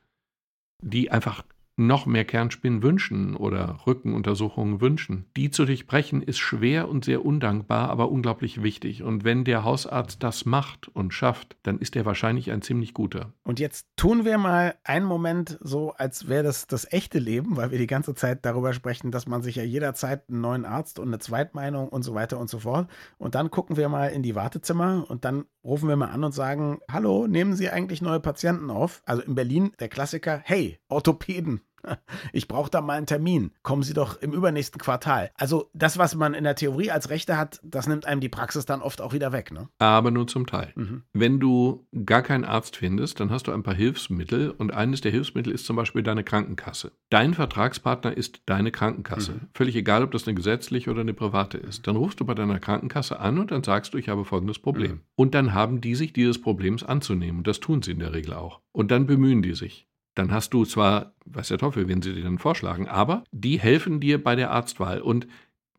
die 0.83 1.09
einfach 1.09 1.43
noch 1.77 2.05
mehr 2.05 2.25
Kernspinnen 2.25 2.83
wünschen 2.83 3.35
oder 3.35 3.79
Rückenuntersuchungen 3.85 4.81
wünschen. 4.81 5.25
Die 5.35 5.51
zu 5.51 5.65
durchbrechen 5.65 6.21
ist 6.21 6.39
schwer 6.39 6.89
und 6.89 7.05
sehr 7.05 7.25
undankbar, 7.25 7.89
aber 7.89 8.11
unglaublich 8.11 8.61
wichtig. 8.61 9.03
Und 9.03 9.23
wenn 9.23 9.43
der 9.43 9.63
Hausarzt 9.63 10.21
das 10.23 10.45
macht 10.45 10.87
und 10.89 11.13
schafft, 11.13 11.57
dann 11.63 11.79
ist 11.79 11.95
er 11.95 12.05
wahrscheinlich 12.05 12.51
ein 12.51 12.61
ziemlich 12.61 12.93
guter. 12.93 13.33
Und 13.43 13.59
jetzt 13.59 13.87
tun 13.95 14.25
wir 14.25 14.37
mal 14.37 14.75
einen 14.83 15.05
Moment 15.05 15.57
so, 15.61 15.91
als 15.93 16.27
wäre 16.27 16.43
das 16.43 16.67
das 16.67 16.91
echte 16.91 17.19
Leben, 17.19 17.57
weil 17.57 17.71
wir 17.71 17.77
die 17.77 17.87
ganze 17.87 18.13
Zeit 18.15 18.45
darüber 18.45 18.73
sprechen, 18.73 19.11
dass 19.11 19.27
man 19.27 19.41
sich 19.41 19.55
ja 19.55 19.63
jederzeit 19.63 20.29
einen 20.29 20.41
neuen 20.41 20.65
Arzt 20.65 20.99
und 20.99 21.07
eine 21.07 21.19
Zweitmeinung 21.19 21.89
und 21.89 22.03
so 22.03 22.13
weiter 22.13 22.39
und 22.39 22.49
so 22.49 22.59
fort. 22.59 22.89
Und 23.17 23.35
dann 23.35 23.49
gucken 23.51 23.77
wir 23.77 23.89
mal 23.89 24.07
in 24.07 24.23
die 24.23 24.35
Wartezimmer 24.35 25.05
und 25.09 25.25
dann 25.25 25.45
rufen 25.63 25.89
wir 25.89 25.95
mal 25.95 26.11
an 26.11 26.23
und 26.23 26.33
sagen, 26.33 26.79
hallo, 26.89 27.27
nehmen 27.27 27.55
Sie 27.55 27.69
eigentlich 27.69 28.01
neue 28.01 28.19
Patienten 28.19 28.69
auf? 28.69 29.01
Also 29.05 29.21
in 29.21 29.35
Berlin 29.35 29.71
der 29.79 29.89
Klassiker, 29.89 30.41
hey, 30.43 30.79
Orthopäden. 30.87 31.61
Ich 32.33 32.47
brauche 32.47 32.69
da 32.69 32.81
mal 32.81 32.97
einen 32.97 33.05
Termin. 33.05 33.51
Kommen 33.63 33.83
Sie 33.83 33.93
doch 33.93 34.21
im 34.21 34.33
übernächsten 34.33 34.79
Quartal. 34.79 35.31
Also 35.35 35.69
das, 35.73 35.97
was 35.97 36.15
man 36.15 36.33
in 36.33 36.43
der 36.43 36.55
Theorie 36.55 36.91
als 36.91 37.09
Rechte 37.09 37.37
hat, 37.37 37.59
das 37.63 37.87
nimmt 37.87 38.05
einem 38.05 38.21
die 38.21 38.29
Praxis 38.29 38.65
dann 38.65 38.81
oft 38.81 39.01
auch 39.01 39.13
wieder 39.13 39.31
weg. 39.31 39.51
Ne? 39.51 39.69
Aber 39.79 40.11
nur 40.11 40.27
zum 40.27 40.45
Teil. 40.45 40.71
Mhm. 40.75 41.03
Wenn 41.13 41.39
du 41.39 41.87
gar 42.05 42.21
keinen 42.21 42.45
Arzt 42.45 42.77
findest, 42.77 43.19
dann 43.19 43.31
hast 43.31 43.47
du 43.47 43.51
ein 43.51 43.63
paar 43.63 43.73
Hilfsmittel 43.73 44.51
und 44.51 44.73
eines 44.73 45.01
der 45.01 45.11
Hilfsmittel 45.11 45.51
ist 45.51 45.65
zum 45.65 45.75
Beispiel 45.75 46.03
deine 46.03 46.23
Krankenkasse. 46.23 46.91
Dein 47.09 47.33
Vertragspartner 47.33 48.15
ist 48.15 48.41
deine 48.45 48.71
Krankenkasse. 48.71 49.33
Mhm. 49.33 49.47
Völlig 49.53 49.75
egal, 49.75 50.03
ob 50.03 50.11
das 50.11 50.27
eine 50.27 50.35
gesetzliche 50.35 50.91
oder 50.91 51.01
eine 51.01 51.13
private 51.13 51.57
ist. 51.57 51.87
Dann 51.87 51.95
rufst 51.95 52.19
du 52.19 52.25
bei 52.25 52.33
deiner 52.33 52.59
Krankenkasse 52.59 53.19
an 53.19 53.39
und 53.39 53.51
dann 53.51 53.63
sagst 53.63 53.93
du, 53.93 53.97
ich 53.97 54.09
habe 54.09 54.25
folgendes 54.25 54.59
Problem. 54.59 54.91
Mhm. 54.91 55.01
Und 55.15 55.35
dann 55.35 55.53
haben 55.53 55.81
die 55.81 55.95
sich 55.95 56.13
dieses 56.13 56.41
Problems 56.41 56.83
anzunehmen. 56.83 57.39
Und 57.39 57.47
das 57.47 57.59
tun 57.59 57.81
sie 57.81 57.91
in 57.91 57.99
der 57.99 58.13
Regel 58.13 58.33
auch. 58.33 58.61
Und 58.71 58.91
dann 58.91 59.05
bemühen 59.05 59.41
die 59.41 59.53
sich. 59.53 59.87
Dann 60.21 60.31
hast 60.31 60.53
du 60.53 60.65
zwar, 60.65 61.15
weiß 61.25 61.47
der 61.47 61.57
Teufel, 61.57 61.87
wen 61.87 62.03
sie 62.03 62.13
dir 62.13 62.23
dann 62.23 62.37
vorschlagen, 62.37 62.87
aber 62.87 63.23
die 63.31 63.59
helfen 63.59 63.99
dir 63.99 64.23
bei 64.23 64.35
der 64.35 64.51
Arztwahl. 64.51 65.01
Und 65.01 65.25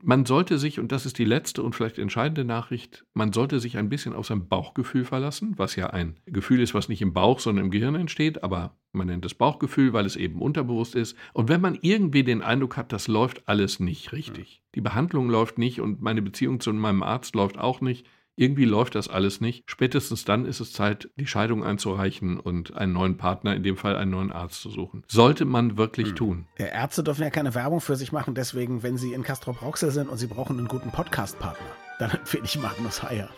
Man 0.04 0.26
sollte 0.26 0.58
sich, 0.58 0.80
und 0.80 0.90
das 0.90 1.06
ist 1.06 1.16
die 1.18 1.24
letzte 1.24 1.62
und 1.62 1.76
vielleicht 1.76 1.96
entscheidende 1.96 2.44
Nachricht, 2.44 3.04
man 3.14 3.32
sollte 3.32 3.60
sich 3.60 3.78
ein 3.78 3.88
bisschen 3.88 4.14
auf 4.14 4.26
sein 4.26 4.48
Bauchgefühl 4.48 5.04
verlassen, 5.04 5.54
was 5.58 5.76
ja 5.76 5.90
ein 5.90 6.16
Gefühl 6.26 6.60
ist, 6.60 6.74
was 6.74 6.88
nicht 6.88 7.02
im 7.02 7.12
Bauch, 7.12 7.38
sondern 7.38 7.66
im 7.66 7.70
Gehirn 7.70 7.94
entsteht, 7.94 8.42
aber 8.42 8.76
man 8.90 9.06
nennt 9.06 9.24
es 9.24 9.34
Bauchgefühl, 9.34 9.92
weil 9.92 10.04
es 10.04 10.16
eben 10.16 10.42
unterbewusst 10.42 10.96
ist. 10.96 11.16
Und 11.34 11.48
wenn 11.48 11.60
man 11.60 11.78
irgendwie 11.82 12.24
den 12.24 12.42
Eindruck 12.42 12.76
hat, 12.76 12.92
das 12.92 13.06
läuft 13.06 13.46
alles 13.46 13.78
nicht 13.78 14.10
richtig, 14.10 14.64
die 14.74 14.80
Behandlung 14.80 15.30
läuft 15.30 15.58
nicht 15.58 15.80
und 15.80 16.02
meine 16.02 16.20
Beziehung 16.20 16.58
zu 16.58 16.72
meinem 16.72 17.04
Arzt 17.04 17.36
läuft 17.36 17.56
auch 17.56 17.80
nicht, 17.80 18.04
irgendwie 18.42 18.64
läuft 18.64 18.96
das 18.96 19.08
alles 19.08 19.40
nicht. 19.40 19.62
Spätestens 19.66 20.24
dann 20.24 20.44
ist 20.46 20.58
es 20.58 20.72
Zeit, 20.72 21.08
die 21.16 21.28
Scheidung 21.28 21.62
einzureichen 21.62 22.40
und 22.40 22.76
einen 22.76 22.92
neuen 22.92 23.16
Partner, 23.16 23.54
in 23.54 23.62
dem 23.62 23.76
Fall 23.76 23.94
einen 23.96 24.10
neuen 24.10 24.32
Arzt 24.32 24.60
zu 24.60 24.68
suchen. 24.68 25.04
Sollte 25.06 25.44
man 25.44 25.76
wirklich 25.76 26.08
hm. 26.08 26.16
tun. 26.16 26.46
Ärzte 26.56 27.04
dürfen 27.04 27.22
ja 27.22 27.30
keine 27.30 27.54
Werbung 27.54 27.80
für 27.80 27.94
sich 27.94 28.10
machen, 28.10 28.34
deswegen, 28.34 28.82
wenn 28.82 28.96
sie 28.96 29.12
in 29.12 29.22
Castro 29.22 29.52
Brauxel 29.52 29.92
sind 29.92 30.08
und 30.08 30.18
sie 30.18 30.26
brauchen 30.26 30.58
einen 30.58 30.66
guten 30.66 30.90
Podcast-Partner, 30.90 31.64
dann 32.00 32.10
empfehle 32.10 32.44
ich 32.44 32.58
Magnus 32.58 33.02
Heyer. 33.02 33.30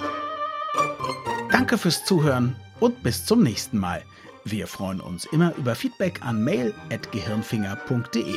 Danke 1.50 1.78
fürs 1.78 2.04
Zuhören 2.04 2.56
und 2.78 3.02
bis 3.02 3.24
zum 3.24 3.42
nächsten 3.42 3.78
Mal. 3.78 4.02
Wir 4.44 4.66
freuen 4.66 5.00
uns 5.00 5.24
immer 5.24 5.54
über 5.56 5.74
Feedback 5.74 6.20
an 6.22 6.44
mail.gehirnfinger.de. 6.44 8.36